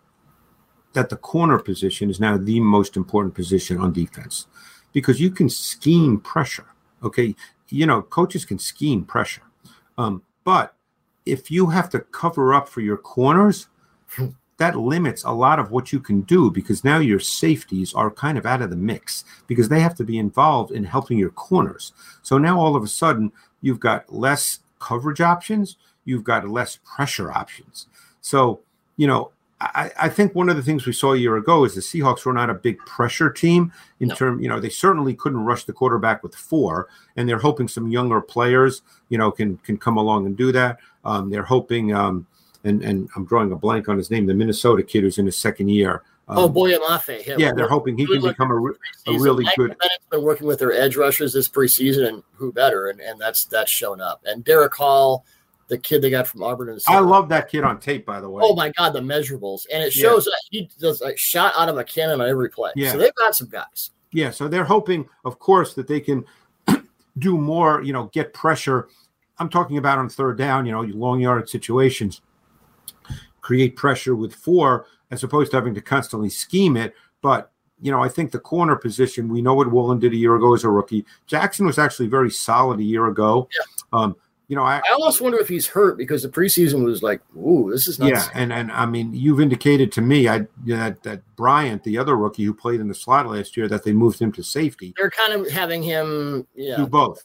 that 0.92 1.08
the 1.08 1.16
corner 1.16 1.58
position 1.58 2.10
is 2.10 2.20
now 2.20 2.36
the 2.36 2.60
most 2.60 2.96
important 2.96 3.34
position 3.34 3.78
on 3.78 3.92
defense 3.92 4.46
because 4.92 5.20
you 5.20 5.30
can 5.30 5.48
scheme 5.48 6.18
pressure. 6.20 6.66
Okay, 7.02 7.34
you 7.68 7.86
know, 7.86 8.02
coaches 8.02 8.44
can 8.44 8.58
scheme 8.58 9.04
pressure, 9.04 9.42
um, 9.96 10.22
but 10.44 10.74
if 11.26 11.50
you 11.50 11.66
have 11.66 11.88
to 11.90 12.00
cover 12.00 12.52
up 12.52 12.68
for 12.68 12.80
your 12.80 12.96
corners, 12.96 13.68
that 14.60 14.76
limits 14.76 15.24
a 15.24 15.30
lot 15.30 15.58
of 15.58 15.70
what 15.70 15.90
you 15.90 15.98
can 15.98 16.20
do 16.20 16.50
because 16.50 16.84
now 16.84 16.98
your 16.98 17.18
safeties 17.18 17.94
are 17.94 18.10
kind 18.10 18.36
of 18.36 18.44
out 18.44 18.60
of 18.60 18.68
the 18.68 18.76
mix 18.76 19.24
because 19.46 19.70
they 19.70 19.80
have 19.80 19.94
to 19.94 20.04
be 20.04 20.18
involved 20.18 20.70
in 20.70 20.84
helping 20.84 21.16
your 21.16 21.30
corners. 21.30 21.92
So 22.20 22.36
now 22.36 22.60
all 22.60 22.76
of 22.76 22.82
a 22.82 22.86
sudden 22.86 23.32
you've 23.62 23.80
got 23.80 24.12
less 24.12 24.60
coverage 24.78 25.22
options, 25.22 25.78
you've 26.04 26.24
got 26.24 26.46
less 26.46 26.78
pressure 26.84 27.32
options. 27.32 27.86
So, 28.20 28.60
you 28.98 29.06
know, 29.06 29.30
I, 29.60 29.90
I, 30.00 30.08
think 30.08 30.34
one 30.34 30.48
of 30.48 30.56
the 30.56 30.62
things 30.62 30.86
we 30.86 30.92
saw 30.94 31.12
a 31.12 31.18
year 31.18 31.36
ago 31.36 31.64
is 31.64 31.74
the 31.74 31.82
Seahawks 31.82 32.24
were 32.24 32.32
not 32.32 32.48
a 32.48 32.54
big 32.54 32.78
pressure 32.78 33.30
team 33.30 33.72
in 34.00 34.08
no. 34.08 34.14
term, 34.14 34.40
you 34.40 34.48
know, 34.48 34.58
they 34.58 34.70
certainly 34.70 35.14
couldn't 35.14 35.44
rush 35.44 35.64
the 35.64 35.72
quarterback 35.74 36.22
with 36.22 36.34
four, 36.34 36.88
and 37.16 37.28
they're 37.28 37.38
hoping 37.38 37.68
some 37.68 37.88
younger 37.88 38.22
players, 38.22 38.80
you 39.10 39.18
know, 39.18 39.30
can 39.30 39.58
can 39.58 39.76
come 39.76 39.98
along 39.98 40.24
and 40.24 40.36
do 40.36 40.50
that. 40.52 40.78
Um, 41.04 41.28
they're 41.28 41.42
hoping, 41.42 41.94
um, 41.94 42.26
and 42.64 42.82
and 42.82 43.10
I'm 43.14 43.26
drawing 43.26 43.52
a 43.52 43.56
blank 43.56 43.88
on 43.88 43.98
his 43.98 44.10
name, 44.10 44.24
the 44.24 44.34
Minnesota 44.34 44.82
kid 44.82 45.02
who's 45.02 45.18
in 45.18 45.26
his 45.26 45.36
second 45.36 45.68
year. 45.68 46.02
Um, 46.30 46.38
oh, 46.38 46.48
Boye 46.48 46.78
Mafe. 46.78 47.26
Yeah, 47.26 47.34
yeah 47.36 47.52
they're 47.52 47.68
hoping 47.68 47.98
he 47.98 48.06
can 48.06 48.22
become 48.22 48.52
a, 48.52 49.10
a 49.10 49.18
really 49.18 49.44
Mike 49.44 49.56
good. 49.56 49.76
Been 50.10 50.22
working 50.22 50.46
with 50.46 50.58
their 50.58 50.72
edge 50.72 50.96
rushers 50.96 51.32
this 51.32 51.48
preseason, 51.48 52.08
and 52.08 52.22
who 52.34 52.52
better? 52.52 52.88
And, 52.88 53.00
and 53.00 53.20
that's 53.20 53.44
that's 53.44 53.70
shown 53.70 54.00
up. 54.00 54.22
And 54.24 54.44
Derick 54.44 54.74
Hall, 54.74 55.26
the 55.70 55.78
kid 55.78 56.02
they 56.02 56.10
got 56.10 56.26
from 56.26 56.42
Auburn. 56.42 56.68
And 56.68 56.82
I 56.88 56.98
love 56.98 57.28
that 57.30 57.48
kid 57.48 57.64
on 57.64 57.80
tape, 57.80 58.04
by 58.04 58.20
the 58.20 58.28
way. 58.28 58.42
Oh 58.44 58.54
my 58.54 58.70
god, 58.70 58.92
the 58.92 59.00
measurables, 59.00 59.62
and 59.72 59.82
it 59.82 59.92
shows 59.92 60.26
yeah. 60.26 60.30
that 60.30 60.42
he 60.50 60.70
does 60.78 61.00
a 61.00 61.16
shot 61.16 61.54
out 61.56 61.68
of 61.68 61.78
a 61.78 61.84
cannon 61.84 62.20
on 62.20 62.28
every 62.28 62.50
play. 62.50 62.72
Yeah. 62.76 62.92
So 62.92 62.98
they've 62.98 63.14
got 63.14 63.34
some 63.34 63.48
guys. 63.48 63.92
Yeah, 64.12 64.30
so 64.30 64.48
they're 64.48 64.64
hoping, 64.64 65.08
of 65.24 65.38
course, 65.38 65.74
that 65.74 65.86
they 65.86 66.00
can 66.00 66.24
do 67.18 67.38
more. 67.38 67.82
You 67.82 67.92
know, 67.92 68.10
get 68.12 68.34
pressure. 68.34 68.88
I'm 69.38 69.48
talking 69.48 69.78
about 69.78 69.98
on 69.98 70.08
third 70.08 70.36
down. 70.36 70.66
You 70.66 70.72
know, 70.72 70.82
long 70.82 71.20
yard 71.20 71.48
situations, 71.48 72.20
create 73.40 73.76
pressure 73.76 74.14
with 74.14 74.34
four 74.34 74.86
as 75.12 75.24
opposed 75.24 75.52
to 75.52 75.56
having 75.56 75.74
to 75.74 75.80
constantly 75.80 76.28
scheme 76.28 76.76
it. 76.76 76.94
But 77.22 77.52
you 77.80 77.92
know, 77.92 78.02
I 78.02 78.08
think 78.08 78.32
the 78.32 78.40
corner 78.40 78.76
position, 78.76 79.28
we 79.28 79.40
know 79.40 79.54
what 79.54 79.70
Woolen 79.70 80.00
did 80.00 80.12
a 80.12 80.16
year 80.16 80.34
ago 80.34 80.54
as 80.54 80.64
a 80.64 80.68
rookie. 80.68 81.06
Jackson 81.26 81.64
was 81.64 81.78
actually 81.78 82.08
very 82.08 82.30
solid 82.30 82.80
a 82.80 82.84
year 82.84 83.06
ago. 83.06 83.48
Yeah. 83.52 83.98
Um, 83.98 84.16
you 84.50 84.56
know, 84.56 84.64
I, 84.64 84.78
I, 84.78 84.92
almost 84.94 85.20
wonder 85.20 85.38
if 85.38 85.46
he's 85.46 85.68
hurt 85.68 85.96
because 85.96 86.24
the 86.24 86.28
preseason 86.28 86.84
was 86.84 87.04
like, 87.04 87.20
"Ooh, 87.36 87.70
this 87.70 87.86
is 87.86 88.00
not." 88.00 88.08
Yeah, 88.08 88.26
and 88.34 88.52
and 88.52 88.72
I 88.72 88.84
mean, 88.84 89.14
you've 89.14 89.40
indicated 89.40 89.92
to 89.92 90.00
me, 90.00 90.26
I 90.26 90.38
you 90.64 90.76
know, 90.76 90.78
that 90.78 91.04
that 91.04 91.36
Bryant, 91.36 91.84
the 91.84 91.96
other 91.96 92.16
rookie 92.16 92.42
who 92.42 92.52
played 92.52 92.80
in 92.80 92.88
the 92.88 92.94
slot 92.94 93.28
last 93.28 93.56
year, 93.56 93.68
that 93.68 93.84
they 93.84 93.92
moved 93.92 94.18
him 94.18 94.32
to 94.32 94.42
safety. 94.42 94.92
They're 94.96 95.08
kind 95.08 95.34
of 95.34 95.48
having 95.48 95.84
him 95.84 96.48
yeah. 96.56 96.78
do 96.78 96.88
both. 96.88 97.22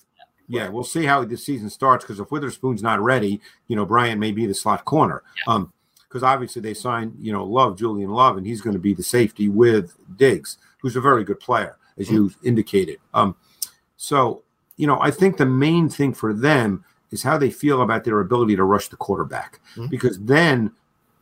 Yeah, 0.47 0.69
we'll 0.69 0.83
see 0.83 1.03
how 1.03 1.25
the 1.25 1.35
season 1.35 1.71
starts 1.71 2.05
because 2.05 2.19
if 2.19 2.29
Witherspoon's 2.29 2.83
not 2.83 3.01
ready, 3.01 3.41
you 3.67 3.75
know, 3.75 3.87
Bryant 3.87 4.19
may 4.19 4.31
be 4.31 4.45
the 4.45 4.53
slot 4.53 4.85
corner. 4.85 5.23
Yeah. 5.47 5.55
Um, 5.55 5.73
because 6.07 6.21
obviously 6.21 6.61
they 6.61 6.75
signed, 6.75 7.17
you 7.19 7.33
know, 7.33 7.43
Love, 7.43 7.75
Julian 7.75 8.11
Love, 8.11 8.37
and 8.37 8.45
he's 8.45 8.61
going 8.61 8.75
to 8.75 8.79
be 8.79 8.93
the 8.93 9.03
safety 9.03 9.49
with 9.49 9.97
Diggs, 10.15 10.59
who's 10.79 10.95
a 10.95 11.01
very 11.01 11.23
good 11.23 11.39
player, 11.39 11.75
as 11.97 12.09
you 12.09 12.25
mm-hmm. 12.29 12.47
indicated. 12.47 12.99
Um, 13.15 13.35
so, 13.97 14.43
you 14.77 14.85
know, 14.85 14.97
I 15.01 15.09
think 15.09 15.37
the 15.37 15.45
main 15.47 15.89
thing 15.89 16.13
for 16.13 16.31
them 16.31 16.85
is 17.15 17.23
how 17.23 17.37
they 17.37 17.49
feel 17.49 17.81
about 17.81 18.03
their 18.03 18.19
ability 18.19 18.55
to 18.55 18.63
rush 18.63 18.89
the 18.89 18.97
quarterback, 18.97 19.59
mm-hmm. 19.75 19.87
because 19.87 20.19
then, 20.19 20.71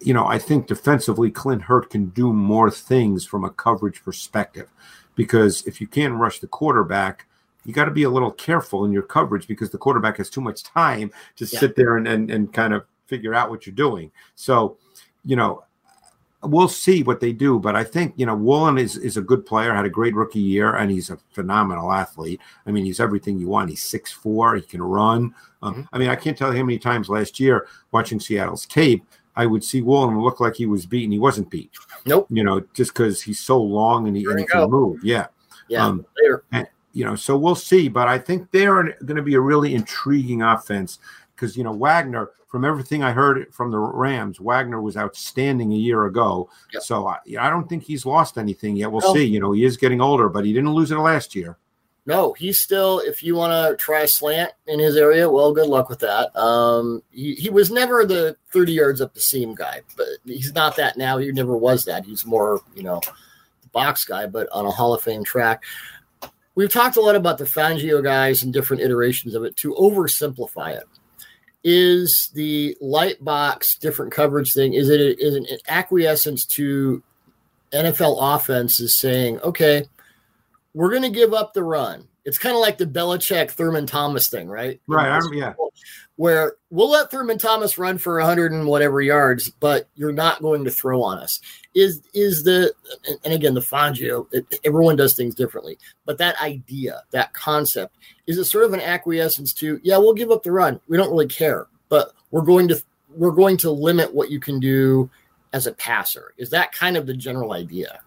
you 0.02 0.14
know, 0.14 0.26
I 0.26 0.38
think 0.38 0.68
defensively, 0.68 1.32
Clint 1.32 1.62
Hurtt 1.62 1.90
can 1.90 2.08
do 2.08 2.34
more 2.34 2.70
things 2.70 3.26
from 3.26 3.46
a 3.46 3.50
coverage 3.50 4.04
perspective, 4.04 4.70
because 5.16 5.66
if 5.66 5.80
you 5.80 5.88
can't 5.88 6.16
rush 6.16 6.40
the 6.40 6.48
quarterback, 6.48 7.28
you 7.66 7.74
got 7.74 7.86
to 7.86 7.92
be 7.92 8.04
a 8.04 8.10
little 8.10 8.32
careful 8.32 8.84
in 8.84 8.92
your 8.92 9.04
coverage 9.04 9.48
because 9.48 9.70
the 9.70 9.78
quarterback 9.78 10.18
has 10.18 10.30
too 10.30 10.42
much 10.42 10.64
time 10.64 11.10
to 11.38 11.46
yeah. 11.46 11.60
sit 11.60 11.76
there 11.78 11.96
and, 11.96 12.08
and, 12.08 12.30
and 12.30 12.52
kind 12.52 12.74
of 12.74 12.84
figure 13.08 13.34
out 13.34 13.50
what 13.50 13.66
you're 13.66 13.76
doing. 13.76 14.12
So, 14.36 14.78
you 15.24 15.38
know, 15.38 15.64
we'll 16.44 16.68
see 16.68 17.04
what 17.04 17.20
they 17.20 17.34
do. 17.34 17.60
But 17.60 17.76
I 17.76 17.84
think, 17.84 18.14
you 18.16 18.26
know, 18.26 18.36
Woolen 18.36 18.78
is, 18.78 18.98
is 18.98 19.18
a 19.18 19.22
good 19.22 19.46
player, 19.46 19.74
had 19.74 19.86
a 19.86 19.90
great 19.90 20.16
rookie 20.16 20.40
year, 20.40 20.76
and 20.76 20.92
he's 20.92 21.10
a 21.10 21.18
phenomenal 21.32 21.92
athlete. 21.92 22.42
I 22.66 22.72
mean, 22.72 22.86
he's 22.86 23.00
everything 23.00 23.40
you 23.40 23.48
want. 23.48 23.70
He's 23.70 23.84
six 23.84 24.12
four. 24.12 24.56
he 24.56 24.62
can 24.62 24.82
run. 24.82 25.34
Um, 25.62 25.74
mm-hmm. 25.74 25.96
I 25.96 25.98
mean, 25.98 26.10
I 26.10 26.16
can't 26.16 26.38
tell 26.38 26.52
you 26.52 26.58
how 26.58 26.66
many 26.66 26.80
times 26.80 27.10
last 27.10 27.40
year 27.40 27.68
watching 27.92 28.20
Seattle's 28.20 28.66
tape, 28.66 29.04
I 29.36 29.46
would 29.46 29.64
see 29.64 29.82
Woolen 29.82 30.20
look 30.20 30.40
like 30.40 30.56
he 30.56 30.66
was 30.66 30.86
beaten. 30.86 31.12
He 31.12 31.20
wasn't 31.20 31.50
beat. 31.50 31.72
Nope. 32.06 32.28
You 32.30 32.44
know, 32.44 32.62
just 32.74 32.94
because 32.94 33.22
he's 33.22 33.40
so 33.40 33.62
long 33.62 34.08
and 34.08 34.16
he, 34.16 34.26
and 34.26 34.40
he 34.40 34.46
can 34.46 34.70
move. 34.70 35.04
Yeah. 35.04 35.28
Yeah. 35.70 35.86
Um. 35.86 36.06
And, 36.52 36.68
you 36.92 37.06
know, 37.06 37.16
so 37.16 37.38
we'll 37.38 37.56
see. 37.56 37.88
But 37.88 38.08
I 38.08 38.20
think 38.20 38.52
they're 38.52 38.84
going 39.06 39.16
to 39.16 39.24
be 39.24 39.34
a 39.34 39.42
really 39.42 39.74
intriguing 39.74 40.44
offense 40.44 41.00
because, 41.36 41.58
you 41.58 41.64
know, 41.64 41.74
Wagner– 41.74 42.30
from 42.54 42.66
everything 42.66 43.02
I 43.02 43.14
heard 43.14 43.52
from 43.52 43.72
the 43.72 43.80
Rams, 43.80 44.40
Wagner 44.40 44.80
was 44.80 44.96
outstanding 44.96 45.74
a 45.74 45.76
year 45.76 46.06
ago. 46.06 46.52
Yep. 46.72 46.84
So 46.84 47.08
I, 47.08 47.18
I 47.40 47.50
don't 47.50 47.68
think 47.68 47.82
he's 47.82 48.06
lost 48.06 48.38
anything 48.38 48.76
yet. 48.76 48.92
We'll 48.92 49.02
no. 49.02 49.12
see. 49.12 49.26
You 49.26 49.40
know, 49.40 49.54
he 49.54 49.66
is 49.66 49.76
getting 49.76 50.00
older, 50.00 50.30
but 50.30 50.46
he 50.46 50.54
didn't 50.54 50.70
lose 50.70 50.92
it 50.92 50.98
last 50.98 51.34
year. 51.34 51.58
No, 52.06 52.34
he's 52.34 52.62
still. 52.62 53.00
If 53.00 53.24
you 53.24 53.34
want 53.34 53.54
to 53.54 53.84
try 53.84 54.02
a 54.02 54.08
slant 54.08 54.52
in 54.68 54.78
his 54.78 54.98
area, 54.98 55.28
well, 55.28 55.52
good 55.52 55.66
luck 55.66 55.90
with 55.90 55.98
that. 56.02 56.30
Um, 56.40 57.02
he, 57.10 57.34
he 57.34 57.50
was 57.50 57.72
never 57.72 58.06
the 58.06 58.38
thirty 58.52 58.74
yards 58.74 59.02
up 59.02 59.16
the 59.16 59.20
seam 59.20 59.56
guy, 59.56 59.82
but 59.98 60.06
he's 60.24 60.54
not 60.54 60.76
that 60.76 60.96
now. 60.96 61.18
He 61.18 61.32
never 61.32 61.58
was 61.58 61.86
that. 61.86 62.06
He's 62.06 62.24
more, 62.24 62.62
you 62.76 62.84
know, 62.84 63.02
the 63.64 63.70
box 63.70 64.06
guy, 64.06 64.28
but 64.28 64.48
on 64.52 64.68
a 64.68 64.72
Hall 64.72 64.94
of 64.94 65.02
Fame 65.02 65.24
track. 65.24 65.64
We've 66.54 66.72
talked 66.72 66.98
a 66.98 67.02
lot 67.02 67.16
about 67.16 67.40
the 67.40 67.46
Fangio 67.46 68.04
guys 68.04 68.44
and 68.44 68.54
different 68.54 68.84
iterations 68.84 69.34
of 69.34 69.44
it. 69.44 69.56
To 69.56 69.74
oversimplify 69.74 70.78
it, 70.78 70.84
is 71.64 72.30
the 72.34 72.78
light 72.82 73.24
box 73.24 73.76
different 73.76 74.12
coverage 74.12 74.54
thing 74.54 74.74
is 74.74 74.90
it 74.90 75.00
is 75.20 75.36
an 75.36 75.46
acquiescence 75.68 76.46
to 76.46 77.02
NFL 77.72 78.18
offenses 78.20 79.00
saying, 79.00 79.40
okay, 79.42 79.86
we're 80.74 80.90
going 80.90 81.04
to 81.04 81.10
give 81.10 81.34
up 81.34 81.54
the 81.54 81.64
run. 81.64 82.08
It's 82.26 82.38
kind 82.38 82.56
of 82.56 82.62
like 82.62 82.78
the 82.78 82.86
Belichick 82.86 83.52
Thurman 83.52 83.86
Thomas 83.86 84.28
thing, 84.28 84.48
right? 84.48 84.80
Right. 84.88 85.22
Yeah. 85.34 85.54
Where 86.16 86.58
we'll 86.70 86.92
let 86.92 87.10
Thurman 87.10 87.40
Thomas 87.40 87.80
run 87.80 87.98
for 87.98 88.20
100 88.20 88.52
and 88.52 88.68
whatever 88.68 89.02
yards, 89.02 89.50
but 89.50 89.90
you're 89.96 90.12
not 90.12 90.44
going 90.44 90.64
to 90.64 90.72
throw 90.72 91.02
on 91.02 91.18
us. 91.18 91.40
Is 91.74 92.02
is 92.14 92.44
the 92.44 92.72
and 93.26 93.34
again 93.34 93.56
the 93.56 93.62
Fangio? 93.62 94.28
It, 94.32 94.60
everyone 94.64 94.96
does 94.96 95.16
things 95.16 95.34
differently, 95.34 95.80
but 96.06 96.20
that 96.20 96.40
idea, 96.40 97.02
that 97.12 97.34
concept, 97.34 97.96
is 98.28 98.38
it 98.38 98.46
sort 98.46 98.66
of 98.66 98.74
an 98.74 98.82
acquiescence 98.82 99.54
to 99.54 99.80
yeah, 99.84 99.98
we'll 99.98 100.14
give 100.14 100.30
up 100.30 100.44
the 100.44 100.52
run. 100.52 100.80
We 100.88 100.98
don't 100.98 101.10
really 101.10 101.28
care, 101.28 101.66
but 101.90 102.14
we're 102.30 102.42
going 102.42 102.68
to 102.68 102.84
we're 103.16 103.32
going 103.32 103.58
to 103.58 103.72
limit 103.72 104.14
what 104.14 104.30
you 104.30 104.40
can 104.40 104.60
do 104.60 105.10
as 105.54 105.68
a 105.68 105.74
passer. 105.74 106.34
Is 106.38 106.50
that 106.50 106.74
kind 106.74 106.98
of 106.98 107.06
the 107.06 107.14
general 107.14 107.54
idea? 107.54 108.00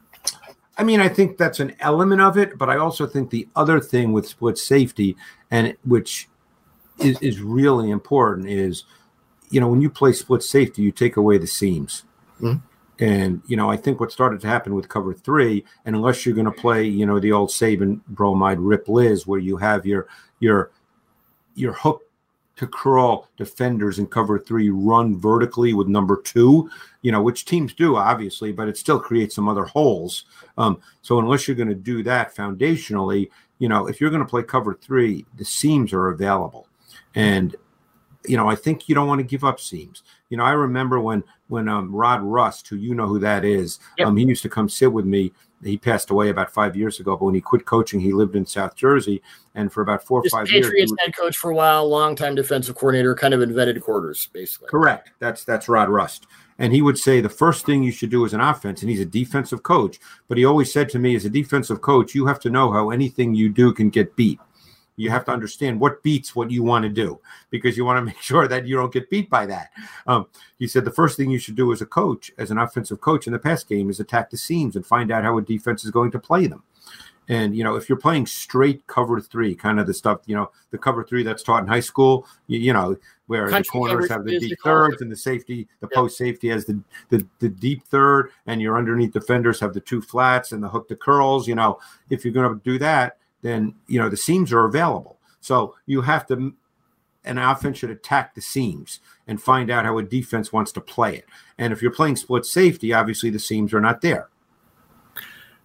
I 0.78 0.84
mean, 0.84 1.00
I 1.00 1.08
think 1.08 1.38
that's 1.38 1.60
an 1.60 1.74
element 1.80 2.20
of 2.20 2.36
it, 2.36 2.58
but 2.58 2.68
I 2.68 2.76
also 2.76 3.06
think 3.06 3.30
the 3.30 3.48
other 3.56 3.80
thing 3.80 4.12
with 4.12 4.28
split 4.28 4.58
safety, 4.58 5.16
and 5.50 5.74
which 5.84 6.28
is, 6.98 7.20
is 7.20 7.40
really 7.40 7.90
important, 7.90 8.48
is 8.48 8.84
you 9.50 9.60
know 9.60 9.68
when 9.68 9.80
you 9.80 9.90
play 9.90 10.12
split 10.12 10.42
safety, 10.42 10.82
you 10.82 10.92
take 10.92 11.16
away 11.16 11.38
the 11.38 11.46
seams. 11.46 12.04
Mm-hmm. 12.40 12.58
And 12.98 13.42
you 13.46 13.56
know, 13.56 13.70
I 13.70 13.76
think 13.76 14.00
what 14.00 14.12
started 14.12 14.40
to 14.40 14.46
happen 14.46 14.74
with 14.74 14.88
cover 14.88 15.12
three, 15.12 15.64
and 15.84 15.94
unless 15.94 16.24
you're 16.24 16.34
going 16.34 16.46
to 16.46 16.52
play, 16.52 16.84
you 16.84 17.04
know, 17.04 17.20
the 17.20 17.32
old 17.32 17.50
Saban 17.50 18.00
bromide 18.08 18.58
rip 18.58 18.88
Liz, 18.88 19.26
where 19.26 19.40
you 19.40 19.58
have 19.58 19.84
your 19.84 20.08
your 20.40 20.70
your 21.54 21.74
hook 21.74 22.02
to 22.56 22.66
curl 22.66 23.28
defenders 23.36 23.98
in 23.98 24.06
cover 24.06 24.38
three 24.38 24.70
run 24.70 25.18
vertically 25.18 25.74
with 25.74 25.88
number 25.88 26.20
two, 26.22 26.70
you 27.02 27.12
know, 27.12 27.22
which 27.22 27.44
teams 27.44 27.74
do 27.74 27.96
obviously, 27.96 28.50
but 28.50 28.68
it 28.68 28.78
still 28.78 28.98
creates 28.98 29.34
some 29.34 29.48
other 29.48 29.64
holes. 29.64 30.24
Um, 30.56 30.80
so 31.02 31.18
unless 31.18 31.46
you're 31.46 31.56
going 31.56 31.68
to 31.68 31.74
do 31.74 32.02
that 32.04 32.34
foundationally, 32.34 33.28
you 33.58 33.68
know, 33.68 33.86
if 33.86 34.00
you're 34.00 34.10
going 34.10 34.22
to 34.22 34.28
play 34.28 34.42
cover 34.42 34.74
three, 34.74 35.26
the 35.36 35.44
seams 35.44 35.92
are 35.92 36.08
available, 36.08 36.66
and 37.16 37.56
you 38.28 38.36
know, 38.36 38.48
I 38.48 38.54
think 38.54 38.88
you 38.88 38.94
don't 38.94 39.08
want 39.08 39.20
to 39.20 39.26
give 39.26 39.44
up 39.44 39.60
seams. 39.60 40.02
You 40.30 40.36
know, 40.36 40.44
I 40.44 40.52
remember 40.52 41.00
when 41.00 41.24
when 41.48 41.68
um, 41.68 41.94
Rod 41.94 42.22
Rust, 42.22 42.68
who 42.68 42.76
you 42.76 42.94
know 42.94 43.06
who 43.06 43.18
that 43.20 43.44
is, 43.44 43.78
yep. 43.98 44.08
um, 44.08 44.16
he 44.16 44.24
used 44.24 44.42
to 44.42 44.48
come 44.48 44.68
sit 44.68 44.92
with 44.92 45.04
me. 45.04 45.32
He 45.64 45.78
passed 45.78 46.10
away 46.10 46.28
about 46.28 46.52
five 46.52 46.76
years 46.76 47.00
ago, 47.00 47.16
but 47.16 47.24
when 47.24 47.34
he 47.34 47.40
quit 47.40 47.64
coaching, 47.64 47.98
he 47.98 48.12
lived 48.12 48.36
in 48.36 48.44
South 48.44 48.76
Jersey, 48.76 49.22
and 49.54 49.72
for 49.72 49.80
about 49.80 50.04
four 50.04 50.22
Just 50.22 50.34
or 50.34 50.38
five 50.38 50.46
Patriots 50.46 50.76
years, 50.76 50.92
Patriots 50.92 50.94
head 51.00 51.16
coach 51.16 51.36
for 51.36 51.50
a 51.50 51.54
while, 51.54 51.88
longtime 51.88 52.34
defensive 52.34 52.74
coordinator, 52.74 53.14
kind 53.14 53.32
of 53.32 53.40
invented 53.40 53.80
quarters, 53.80 54.28
basically. 54.32 54.68
Correct. 54.68 55.10
That's 55.18 55.44
that's 55.44 55.68
Rod 55.68 55.88
Rust. 55.88 56.26
And 56.58 56.72
he 56.72 56.80
would 56.80 56.98
say 56.98 57.20
the 57.20 57.28
first 57.28 57.66
thing 57.66 57.82
you 57.82 57.92
should 57.92 58.10
do 58.10 58.24
as 58.24 58.32
an 58.32 58.40
offense, 58.40 58.80
and 58.80 58.90
he's 58.90 59.00
a 59.00 59.06
defensive 59.06 59.62
coach, 59.62 59.98
but 60.26 60.38
he 60.38 60.44
always 60.44 60.72
said 60.72 60.88
to 60.90 60.98
me, 60.98 61.14
as 61.14 61.26
a 61.26 61.30
defensive 61.30 61.82
coach, 61.82 62.14
you 62.14 62.26
have 62.26 62.40
to 62.40 62.50
know 62.50 62.72
how 62.72 62.90
anything 62.90 63.34
you 63.34 63.50
do 63.50 63.72
can 63.72 63.90
get 63.90 64.16
beat. 64.16 64.40
You 64.96 65.10
have 65.10 65.24
to 65.26 65.32
understand 65.32 65.78
what 65.78 66.02
beats 66.02 66.34
what 66.34 66.50
you 66.50 66.62
want 66.62 66.84
to 66.84 66.88
do 66.88 67.20
because 67.50 67.76
you 67.76 67.84
want 67.84 67.98
to 67.98 68.02
make 68.06 68.20
sure 68.20 68.48
that 68.48 68.66
you 68.66 68.76
don't 68.76 68.92
get 68.92 69.10
beat 69.10 69.30
by 69.30 69.46
that. 69.46 69.70
Um, 70.06 70.26
he 70.58 70.66
said 70.66 70.84
the 70.84 70.90
first 70.90 71.16
thing 71.16 71.30
you 71.30 71.38
should 71.38 71.56
do 71.56 71.72
as 71.72 71.82
a 71.82 71.86
coach, 71.86 72.32
as 72.38 72.50
an 72.50 72.58
offensive 72.58 73.00
coach 73.00 73.26
in 73.26 73.32
the 73.32 73.38
pass 73.38 73.62
game, 73.62 73.90
is 73.90 74.00
attack 74.00 74.30
the 74.30 74.36
seams 74.36 74.76
and 74.76 74.86
find 74.86 75.10
out 75.10 75.24
how 75.24 75.38
a 75.38 75.42
defense 75.42 75.84
is 75.84 75.90
going 75.90 76.10
to 76.12 76.18
play 76.18 76.46
them. 76.46 76.62
And 77.28 77.56
you 77.56 77.64
know, 77.64 77.74
if 77.74 77.88
you're 77.88 77.98
playing 77.98 78.26
straight 78.26 78.86
cover 78.86 79.20
three, 79.20 79.54
kind 79.54 79.80
of 79.80 79.86
the 79.86 79.94
stuff, 79.94 80.20
you 80.26 80.36
know, 80.36 80.50
the 80.70 80.78
cover 80.78 81.04
three 81.04 81.22
that's 81.22 81.42
taught 81.42 81.62
in 81.62 81.68
high 81.68 81.80
school, 81.80 82.26
you, 82.46 82.58
you 82.58 82.72
know, 82.72 82.96
where 83.26 83.48
Country 83.48 83.62
the 83.62 83.70
corners 83.70 84.08
have 84.08 84.24
the 84.24 84.38
deep 84.38 84.58
thirds 84.62 85.02
and 85.02 85.10
the 85.10 85.16
safety, 85.16 85.66
the 85.80 85.88
yeah. 85.90 85.96
post 85.96 86.16
safety 86.16 86.48
has 86.48 86.64
the, 86.64 86.80
the 87.08 87.26
the 87.40 87.48
deep 87.48 87.84
third, 87.86 88.30
and 88.46 88.62
your 88.62 88.78
underneath 88.78 89.12
defenders 89.12 89.58
have 89.58 89.74
the 89.74 89.80
two 89.80 90.00
flats 90.00 90.52
and 90.52 90.62
the 90.62 90.68
hook 90.68 90.88
to 90.88 90.96
curls. 90.96 91.48
You 91.48 91.56
know, 91.56 91.80
if 92.10 92.24
you're 92.24 92.34
going 92.34 92.48
to 92.48 92.60
do 92.64 92.78
that, 92.78 93.18
then 93.46 93.74
you 93.86 94.00
know 94.00 94.08
the 94.08 94.16
seams 94.16 94.52
are 94.52 94.64
available. 94.64 95.18
So 95.40 95.74
you 95.86 96.02
have 96.02 96.26
to 96.26 96.54
an 97.24 97.38
offense 97.38 97.78
should 97.78 97.90
attack 97.90 98.34
the 98.34 98.40
seams 98.40 99.00
and 99.26 99.42
find 99.42 99.70
out 99.70 99.84
how 99.84 99.98
a 99.98 100.02
defense 100.02 100.52
wants 100.52 100.72
to 100.72 100.80
play 100.80 101.16
it. 101.16 101.24
And 101.58 101.72
if 101.72 101.82
you're 101.82 101.90
playing 101.90 102.16
split 102.16 102.46
safety, 102.46 102.92
obviously 102.92 103.30
the 103.30 103.38
seams 103.38 103.74
are 103.74 103.80
not 103.80 104.00
there. 104.00 104.28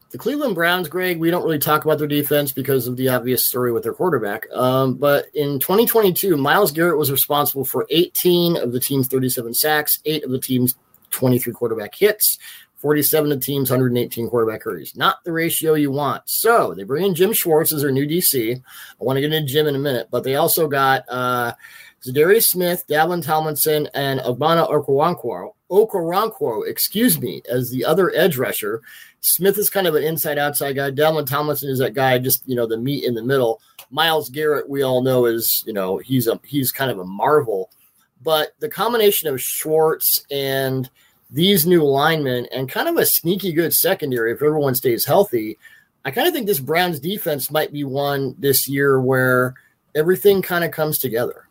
The 0.09 0.17
Cleveland 0.17 0.55
Browns, 0.55 0.89
Greg, 0.89 1.19
we 1.19 1.31
don't 1.31 1.43
really 1.43 1.57
talk 1.57 1.85
about 1.85 1.97
their 1.97 2.07
defense 2.07 2.51
because 2.51 2.85
of 2.85 2.97
the 2.97 3.07
obvious 3.07 3.45
story 3.45 3.71
with 3.71 3.83
their 3.83 3.93
quarterback. 3.93 4.45
Um, 4.51 4.95
but 4.95 5.27
in 5.33 5.57
2022, 5.57 6.35
Myles 6.35 6.73
Garrett 6.73 6.97
was 6.97 7.11
responsible 7.11 7.63
for 7.63 7.87
18 7.89 8.57
of 8.57 8.73
the 8.73 8.79
team's 8.79 9.07
37 9.07 9.53
sacks, 9.53 9.99
eight 10.03 10.25
of 10.25 10.31
the 10.31 10.39
team's 10.39 10.75
23 11.11 11.53
quarterback 11.53 11.95
hits, 11.95 12.39
47 12.81 13.29
to 13.29 13.37
teams, 13.37 13.69
118 13.69 14.27
quarterback 14.27 14.63
hurries. 14.63 14.95
Not 14.95 15.23
the 15.23 15.31
ratio 15.31 15.75
you 15.75 15.91
want. 15.91 16.23
So 16.25 16.73
they 16.73 16.83
bring 16.83 17.05
in 17.05 17.15
Jim 17.15 17.31
Schwartz 17.31 17.71
as 17.71 17.83
their 17.83 17.91
new 17.91 18.07
DC. 18.07 18.57
I 18.57 19.03
want 19.03 19.17
to 19.17 19.21
get 19.21 19.31
into 19.31 19.51
Jim 19.51 19.67
in 19.67 19.75
a 19.75 19.79
minute, 19.79 20.07
but 20.09 20.23
they 20.23 20.35
also 20.35 20.67
got 20.67 21.05
uh, 21.07 21.53
Za'Darius 22.03 22.47
Smith, 22.47 22.85
Dalvin 22.89 23.23
Tomlinson, 23.23 23.87
and 23.93 24.19
Ogbonnia 24.21 24.67
Okoronkwo, 24.69 25.51
Okoronkwo, 25.69 26.67
excuse 26.67 27.21
me, 27.21 27.43
as 27.49 27.69
the 27.69 27.85
other 27.85 28.11
edge 28.15 28.37
rusher. 28.37 28.81
Smith 29.19 29.59
is 29.59 29.69
kind 29.69 29.85
of 29.85 29.93
an 29.93 30.03
inside 30.03 30.39
outside 30.39 30.73
guy. 30.73 30.89
Dalvin 30.89 31.27
Tomlinson 31.27 31.69
is 31.69 31.77
that 31.77 31.93
guy, 31.93 32.17
just 32.17 32.47
you 32.47 32.55
know, 32.55 32.65
the 32.65 32.77
meat 32.77 33.03
in 33.03 33.13
the 33.13 33.23
middle. 33.23 33.61
Myles 33.91 34.29
Garrett, 34.29 34.69
we 34.69 34.81
all 34.81 35.03
know, 35.03 35.25
is 35.25 35.63
you 35.67 35.73
know 35.73 35.99
he's 35.99 36.27
a 36.27 36.39
he's 36.43 36.71
kind 36.71 36.89
of 36.89 36.97
a 36.97 37.05
marvel. 37.05 37.69
But 38.23 38.55
the 38.59 38.69
combination 38.69 39.29
of 39.29 39.41
Schwartz 39.41 40.25
and 40.31 40.89
these 41.31 41.65
new 41.65 41.83
linemen 41.83 42.45
and 42.51 42.69
kind 42.69 42.89
of 42.89 42.97
a 42.97 43.05
sneaky 43.05 43.53
good 43.53 43.73
secondary 43.73 44.33
if 44.33 44.41
everyone 44.41 44.75
stays 44.75 45.05
healthy, 45.05 45.57
I 46.03 46.11
kind 46.11 46.27
of 46.27 46.33
think 46.33 46.45
this 46.45 46.59
Browns 46.59 46.99
defense 46.99 47.49
might 47.49 47.71
be 47.71 47.83
one 47.83 48.35
this 48.37 48.67
year 48.67 48.99
where 48.99 49.53
everything 49.95 50.41
kind 50.41 50.63
of 50.63 50.71
comes 50.71 50.97
together. 50.99 51.47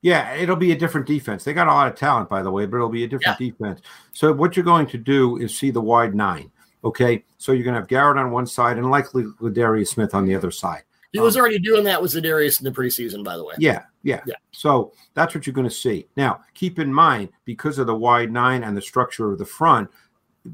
Yeah, 0.00 0.34
it'll 0.34 0.56
be 0.56 0.72
a 0.72 0.76
different 0.76 1.06
defense. 1.06 1.42
They 1.42 1.52
got 1.52 1.66
a 1.66 1.72
lot 1.72 1.88
of 1.88 1.96
talent, 1.96 2.28
by 2.28 2.42
the 2.42 2.50
way, 2.50 2.66
but 2.66 2.76
it'll 2.76 2.88
be 2.88 3.04
a 3.04 3.08
different 3.08 3.40
yeah. 3.40 3.50
defense. 3.50 3.80
So 4.12 4.32
what 4.32 4.56
you're 4.56 4.64
going 4.64 4.86
to 4.88 4.98
do 4.98 5.38
is 5.38 5.58
see 5.58 5.70
the 5.70 5.80
wide 5.80 6.14
nine. 6.14 6.52
Okay, 6.84 7.24
so 7.38 7.50
you're 7.50 7.64
going 7.64 7.74
to 7.74 7.80
have 7.80 7.88
Garrett 7.88 8.18
on 8.18 8.30
one 8.30 8.46
side 8.46 8.78
and 8.78 8.88
likely 8.88 9.24
Darius 9.52 9.90
Smith 9.90 10.14
on 10.14 10.26
the 10.26 10.34
other 10.36 10.52
side. 10.52 10.82
He 11.12 11.18
was 11.18 11.36
um, 11.36 11.40
already 11.40 11.58
doing 11.58 11.82
that 11.84 12.00
with 12.00 12.12
Za'Darius 12.12 12.60
in 12.60 12.64
the 12.64 12.70
preseason, 12.70 13.24
by 13.24 13.36
the 13.36 13.44
way. 13.44 13.54
Yeah, 13.58 13.82
yeah, 14.02 14.20
yeah. 14.26 14.34
So 14.52 14.92
that's 15.14 15.34
what 15.34 15.46
you're 15.46 15.54
going 15.54 15.68
to 15.68 15.74
see. 15.74 16.06
Now, 16.16 16.40
keep 16.54 16.78
in 16.78 16.92
mind, 16.92 17.30
because 17.44 17.78
of 17.78 17.86
the 17.86 17.94
wide 17.94 18.32
nine 18.32 18.64
and 18.64 18.76
the 18.76 18.82
structure 18.82 19.32
of 19.32 19.38
the 19.38 19.44
front, 19.44 19.90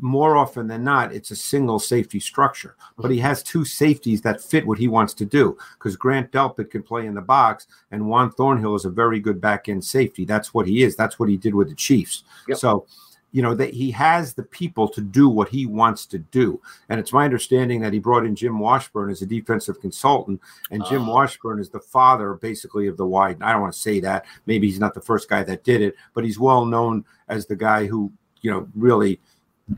more 0.00 0.37
often 0.37 0.66
than 0.66 0.83
not, 0.83 1.12
it's 1.12 1.30
a 1.30 1.37
single 1.37 1.78
safety 1.78 2.18
structure. 2.18 2.76
But 2.98 3.11
he 3.11 3.18
has 3.18 3.42
two 3.42 3.64
safeties 3.64 4.22
that 4.22 4.40
fit 4.40 4.66
what 4.66 4.78
he 4.78 4.88
wants 4.88 5.14
to 5.14 5.24
do 5.24 5.57
because 5.78 5.96
Grant 5.96 6.33
Delpit 6.33 6.70
can 6.70 6.83
play 6.83 7.07
in 7.07 7.14
the 7.14 7.20
box, 7.20 7.66
and 7.90 8.09
Juan 8.09 8.30
Thornhill 8.33 8.74
is 8.74 8.85
a 8.85 8.90
very 8.90 9.20
good 9.20 9.40
back 9.40 9.68
end 9.68 9.85
safety. 9.85 10.24
That's 10.24 10.54
what 10.54 10.66
he 10.66 10.83
is. 10.83 10.96
That's 10.96 11.18
what 11.18 11.28
he 11.28 11.37
did 11.37 11.54
with 11.54 11.68
the 11.68 11.74
Chiefs. 11.74 12.24
Yep. 12.48 12.59
So 12.59 12.87
you 13.35 13.42
know 13.42 13.53
that 13.53 13.75
he 13.75 13.90
has 13.90 14.35
the 14.35 14.44
people 14.44 14.88
to 14.88 15.01
do 15.01 15.29
what 15.29 15.49
he 15.49 15.66
wants 15.66 16.07
to 16.07 16.18
do. 16.18 16.62
And 16.88 17.01
it's 17.01 17.12
my 17.12 17.25
understanding 17.25 17.81
that 17.81 17.92
he 17.92 17.99
brought 17.99 18.25
in 18.25 18.37
jim 18.37 18.61
washburn 18.61 19.11
as 19.11 19.23
a 19.23 19.27
defensive 19.27 19.81
consultant. 19.81 20.40
And 20.70 20.85
jim 20.87 21.03
uh, 21.03 21.12
washburn 21.12 21.59
is 21.59 21.68
the 21.68 21.81
father 21.81 22.35
basically 22.35 22.87
of 22.87 22.97
the 22.97 23.07
wide 23.07 23.42
i 23.42 23.53
don't 23.53 23.61
want 23.61 23.75
to 23.75 23.81
say 23.81 23.99
that 24.01 24.25
maybe 24.47 24.68
he's 24.68 24.79
not 24.79 24.94
the 24.94 25.01
first 25.01 25.29
guy 25.29 25.42
that 25.42 25.64
did 25.64 25.83
it 25.83 25.97
but 26.14 26.25
he's 26.25 26.38
well 26.38 26.64
known 26.64 27.05
as 27.29 27.47
the 27.47 27.57
guy 27.57 27.87
who 27.87 28.12
you 28.40 28.51
know 28.53 28.68
really 28.77 29.18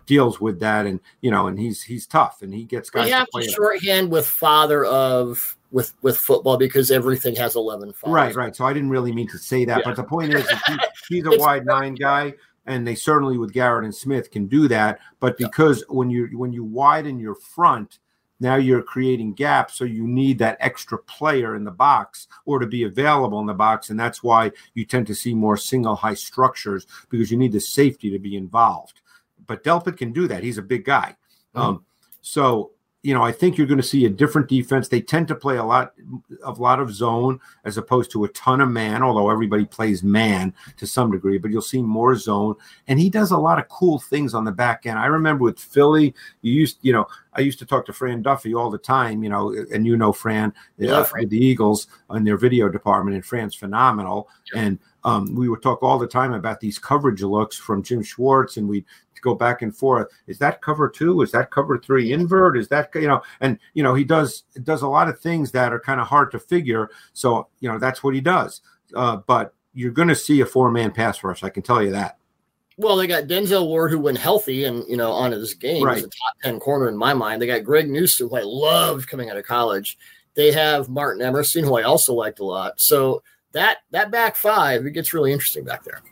deals 0.04 0.38
with 0.38 0.60
that. 0.60 0.84
And 0.84 1.00
you 1.22 1.30
know 1.30 1.46
and 1.46 1.58
he's 1.58 1.82
he's 1.82 2.06
tough 2.06 2.42
and 2.42 2.52
he 2.52 2.64
gets 2.64 2.90
guys 2.90 3.06
we 3.06 3.10
have 3.12 3.28
to, 3.34 3.40
to 3.40 3.48
shorthand 3.48 4.10
with 4.10 4.26
father 4.26 4.84
of 4.84 5.56
with 5.70 5.94
with 6.02 6.18
football 6.18 6.58
because 6.58 6.90
everything 6.90 7.34
has 7.36 7.56
11 7.56 7.94
fathers. 7.94 8.14
right 8.14 8.36
right. 8.36 8.56
So 8.56 8.66
i 8.66 8.72
didn't 8.72 8.90
really 8.90 9.12
mean 9.12 9.28
to 9.28 9.38
say 9.38 9.64
that 9.64 9.78
yeah. 9.78 9.84
but 9.84 9.96
the 9.96 10.04
point 10.04 10.32
is 10.34 10.48
he, 10.66 10.76
he's 11.08 11.24
a 11.26 11.30
wide 11.38 11.66
nine 11.66 11.94
guy 11.94 12.34
and 12.66 12.86
they 12.86 12.94
certainly 12.94 13.38
with 13.38 13.52
Garrett 13.52 13.84
and 13.84 13.94
Smith 13.94 14.30
can 14.30 14.46
do 14.46 14.68
that. 14.68 14.98
But 15.20 15.38
because 15.38 15.84
when 15.88 16.10
you 16.10 16.28
when 16.38 16.52
you 16.52 16.64
widen 16.64 17.18
your 17.18 17.34
front, 17.34 17.98
now 18.38 18.56
you're 18.56 18.82
creating 18.82 19.34
gaps, 19.34 19.74
so 19.74 19.84
you 19.84 20.06
need 20.06 20.38
that 20.38 20.58
extra 20.60 20.98
player 20.98 21.56
in 21.56 21.64
the 21.64 21.70
box 21.70 22.28
or 22.44 22.58
to 22.58 22.66
be 22.66 22.82
available 22.82 23.40
in 23.40 23.46
the 23.46 23.54
box, 23.54 23.90
and 23.90 23.98
that's 23.98 24.22
why 24.22 24.52
you 24.74 24.84
tend 24.84 25.06
to 25.06 25.14
see 25.14 25.34
more 25.34 25.56
single 25.56 25.96
high 25.96 26.14
structures 26.14 26.86
because 27.08 27.30
you 27.30 27.38
need 27.38 27.52
the 27.52 27.60
safety 27.60 28.10
to 28.10 28.18
be 28.18 28.36
involved. 28.36 29.00
But 29.46 29.64
Delpit 29.64 29.96
can 29.96 30.12
do 30.12 30.28
that; 30.28 30.42
he's 30.42 30.58
a 30.58 30.62
big 30.62 30.84
guy. 30.84 31.16
Mm-hmm. 31.54 31.60
Um, 31.60 31.84
so 32.20 32.72
you 33.06 33.14
know, 33.14 33.22
I 33.22 33.30
think 33.30 33.56
you're 33.56 33.68
going 33.68 33.80
to 33.80 33.86
see 33.86 34.04
a 34.04 34.10
different 34.10 34.48
defense. 34.48 34.88
They 34.88 35.00
tend 35.00 35.28
to 35.28 35.36
play 35.36 35.58
a 35.58 35.64
lot, 35.64 35.94
a 36.42 36.50
lot 36.50 36.80
of 36.80 36.92
zone 36.92 37.38
as 37.64 37.78
opposed 37.78 38.10
to 38.10 38.24
a 38.24 38.28
ton 38.30 38.60
of 38.60 38.68
man. 38.68 39.00
Although 39.00 39.30
everybody 39.30 39.64
plays 39.64 40.02
man 40.02 40.52
to 40.76 40.88
some 40.88 41.12
degree, 41.12 41.38
but 41.38 41.52
you'll 41.52 41.62
see 41.62 41.80
more 41.80 42.16
zone. 42.16 42.56
And 42.88 42.98
he 42.98 43.08
does 43.08 43.30
a 43.30 43.38
lot 43.38 43.60
of 43.60 43.68
cool 43.68 44.00
things 44.00 44.34
on 44.34 44.42
the 44.42 44.50
back 44.50 44.86
end. 44.86 44.98
I 44.98 45.06
remember 45.06 45.44
with 45.44 45.60
Philly, 45.60 46.16
you 46.42 46.52
used, 46.52 46.78
you 46.82 46.92
know, 46.92 47.06
I 47.34 47.42
used 47.42 47.60
to 47.60 47.66
talk 47.66 47.86
to 47.86 47.92
Fran 47.92 48.22
Duffy 48.22 48.54
all 48.54 48.70
the 48.70 48.78
time, 48.78 49.22
you 49.22 49.28
know, 49.28 49.54
and 49.72 49.86
you 49.86 49.96
know 49.96 50.12
Fran, 50.12 50.52
uh, 50.82 51.04
Fran. 51.04 51.22
with 51.22 51.30
the 51.30 51.38
Eagles 51.38 51.86
in 52.10 52.24
their 52.24 52.36
video 52.36 52.68
department, 52.68 53.14
and 53.14 53.24
Fran's 53.24 53.54
phenomenal. 53.54 54.28
And 54.52 54.80
um, 55.06 55.36
we 55.36 55.48
would 55.48 55.62
talk 55.62 55.84
all 55.84 56.00
the 56.00 56.06
time 56.06 56.34
about 56.34 56.58
these 56.58 56.80
coverage 56.80 57.22
looks 57.22 57.56
from 57.56 57.80
Jim 57.80 58.02
Schwartz, 58.02 58.56
and 58.56 58.68
we'd 58.68 58.84
go 59.22 59.36
back 59.36 59.62
and 59.62 59.74
forth. 59.74 60.08
Is 60.26 60.36
that 60.40 60.60
cover 60.60 60.88
two? 60.88 61.22
Is 61.22 61.30
that 61.30 61.52
cover 61.52 61.78
three 61.78 62.12
invert? 62.12 62.58
Is 62.58 62.66
that 62.68 62.90
you 62.92 63.06
know? 63.06 63.22
And 63.40 63.56
you 63.72 63.84
know 63.84 63.94
he 63.94 64.02
does 64.02 64.42
does 64.64 64.82
a 64.82 64.88
lot 64.88 65.08
of 65.08 65.20
things 65.20 65.52
that 65.52 65.72
are 65.72 65.78
kind 65.78 66.00
of 66.00 66.08
hard 66.08 66.32
to 66.32 66.40
figure. 66.40 66.90
So 67.12 67.46
you 67.60 67.68
know 67.68 67.78
that's 67.78 68.02
what 68.02 68.14
he 68.14 68.20
does. 68.20 68.62
Uh, 68.96 69.18
but 69.18 69.54
you're 69.74 69.92
going 69.92 70.08
to 70.08 70.16
see 70.16 70.40
a 70.40 70.46
four 70.46 70.72
man 70.72 70.90
pass 70.90 71.22
rush. 71.22 71.44
I 71.44 71.50
can 71.50 71.62
tell 71.62 71.82
you 71.82 71.92
that. 71.92 72.18
Well, 72.76 72.96
they 72.96 73.06
got 73.06 73.24
Denzel 73.24 73.68
Ward, 73.68 73.92
who 73.92 74.00
went 74.00 74.18
healthy 74.18 74.64
and 74.64 74.82
you 74.88 74.96
know 74.96 75.12
on 75.12 75.30
his 75.30 75.54
game, 75.54 75.84
right. 75.84 75.98
a 75.98 76.02
top 76.02 76.36
ten 76.42 76.58
corner 76.58 76.88
in 76.88 76.96
my 76.96 77.14
mind. 77.14 77.40
They 77.40 77.46
got 77.46 77.62
Greg 77.62 77.88
Newsome, 77.88 78.28
who 78.28 78.36
I 78.38 78.42
loved 78.42 79.06
coming 79.06 79.30
out 79.30 79.36
of 79.36 79.46
college. 79.46 79.96
They 80.34 80.50
have 80.50 80.88
Martin 80.88 81.22
Emerson, 81.22 81.62
who 81.62 81.76
I 81.76 81.84
also 81.84 82.12
liked 82.12 82.40
a 82.40 82.44
lot. 82.44 82.80
So 82.80 83.22
that 83.56 83.78
that 83.90 84.10
back 84.10 84.36
five, 84.36 84.86
it 84.86 84.92
gets 84.92 85.12
really 85.12 85.32
interesting 85.32 85.64
back 85.64 85.82
there 85.82 86.02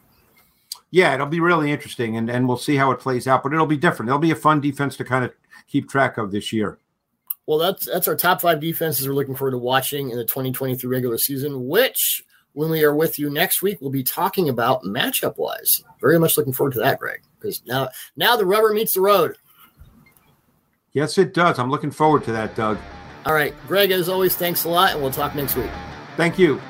yeah, 0.95 1.13
it'll 1.13 1.27
be 1.27 1.41
really 1.41 1.73
interesting, 1.73 2.17
and 2.17 2.31
and 2.31 2.47
we'll 2.47 2.57
see 2.57 2.77
how 2.77 2.93
it 2.93 3.01
plays 3.01 3.27
out. 3.27 3.43
But 3.43 3.53
it'll 3.53 3.67
be 3.67 3.77
different. 3.77 4.11
It'll 4.11 4.21
be 4.21 4.31
a 4.31 4.37
fun 4.37 4.61
defense 4.61 4.97
to 4.99 5.05
kind 5.05 5.25
of 5.25 5.33
keep 5.67 5.91
track 5.91 6.19
of 6.19 6.31
this 6.31 6.53
year. 6.53 6.79
Well, 7.47 7.59
that's 7.59 7.87
that's 7.87 8.07
our 8.07 8.15
top 8.15 8.41
five 8.41 8.61
defenses 8.61 9.09
we're 9.09 9.15
looking 9.15 9.35
forward 9.35 9.51
to 9.51 9.59
watching 9.59 10.11
in 10.11 10.17
the 10.17 10.23
2023 10.23 10.89
regular 10.89 11.19
season. 11.19 11.67
Which, 11.67 12.23
when 12.53 12.71
we 12.71 12.85
are 12.85 12.95
with 12.95 13.19
you 13.19 13.29
next 13.29 13.61
week, 13.61 13.79
we'll 13.81 13.91
be 13.91 14.05
talking 14.05 14.49
about 14.49 14.85
matchup 14.85 15.37
wise. 15.37 15.83
Very 16.01 16.21
much 16.21 16.37
looking 16.37 16.53
forward 16.53 16.75
to 16.75 16.79
that, 16.79 17.01
Greg, 17.01 17.23
because 17.41 17.61
now 17.67 17.89
now 18.15 18.37
the 18.37 18.47
rubber 18.47 18.73
meets 18.73 18.95
the 18.95 19.01
road. 19.01 19.37
Yes, 20.93 21.19
it 21.19 21.35
does. 21.35 21.59
I'm 21.59 21.73
looking 21.73 21.91
forward 21.91 22.23
to 22.23 22.33
that, 22.33 22.55
Doug. 22.55 22.79
All 23.27 23.35
right, 23.35 23.53
Greg. 23.67 23.91
As 23.91 24.09
always, 24.09 24.37
thanks 24.37 24.63
a 24.63 24.69
lot, 24.69 24.93
and 24.93 25.03
we'll 25.03 25.11
talk 25.11 25.35
next 25.35 25.57
week. 25.57 25.71
Thank 26.17 26.39
you. 26.39 26.61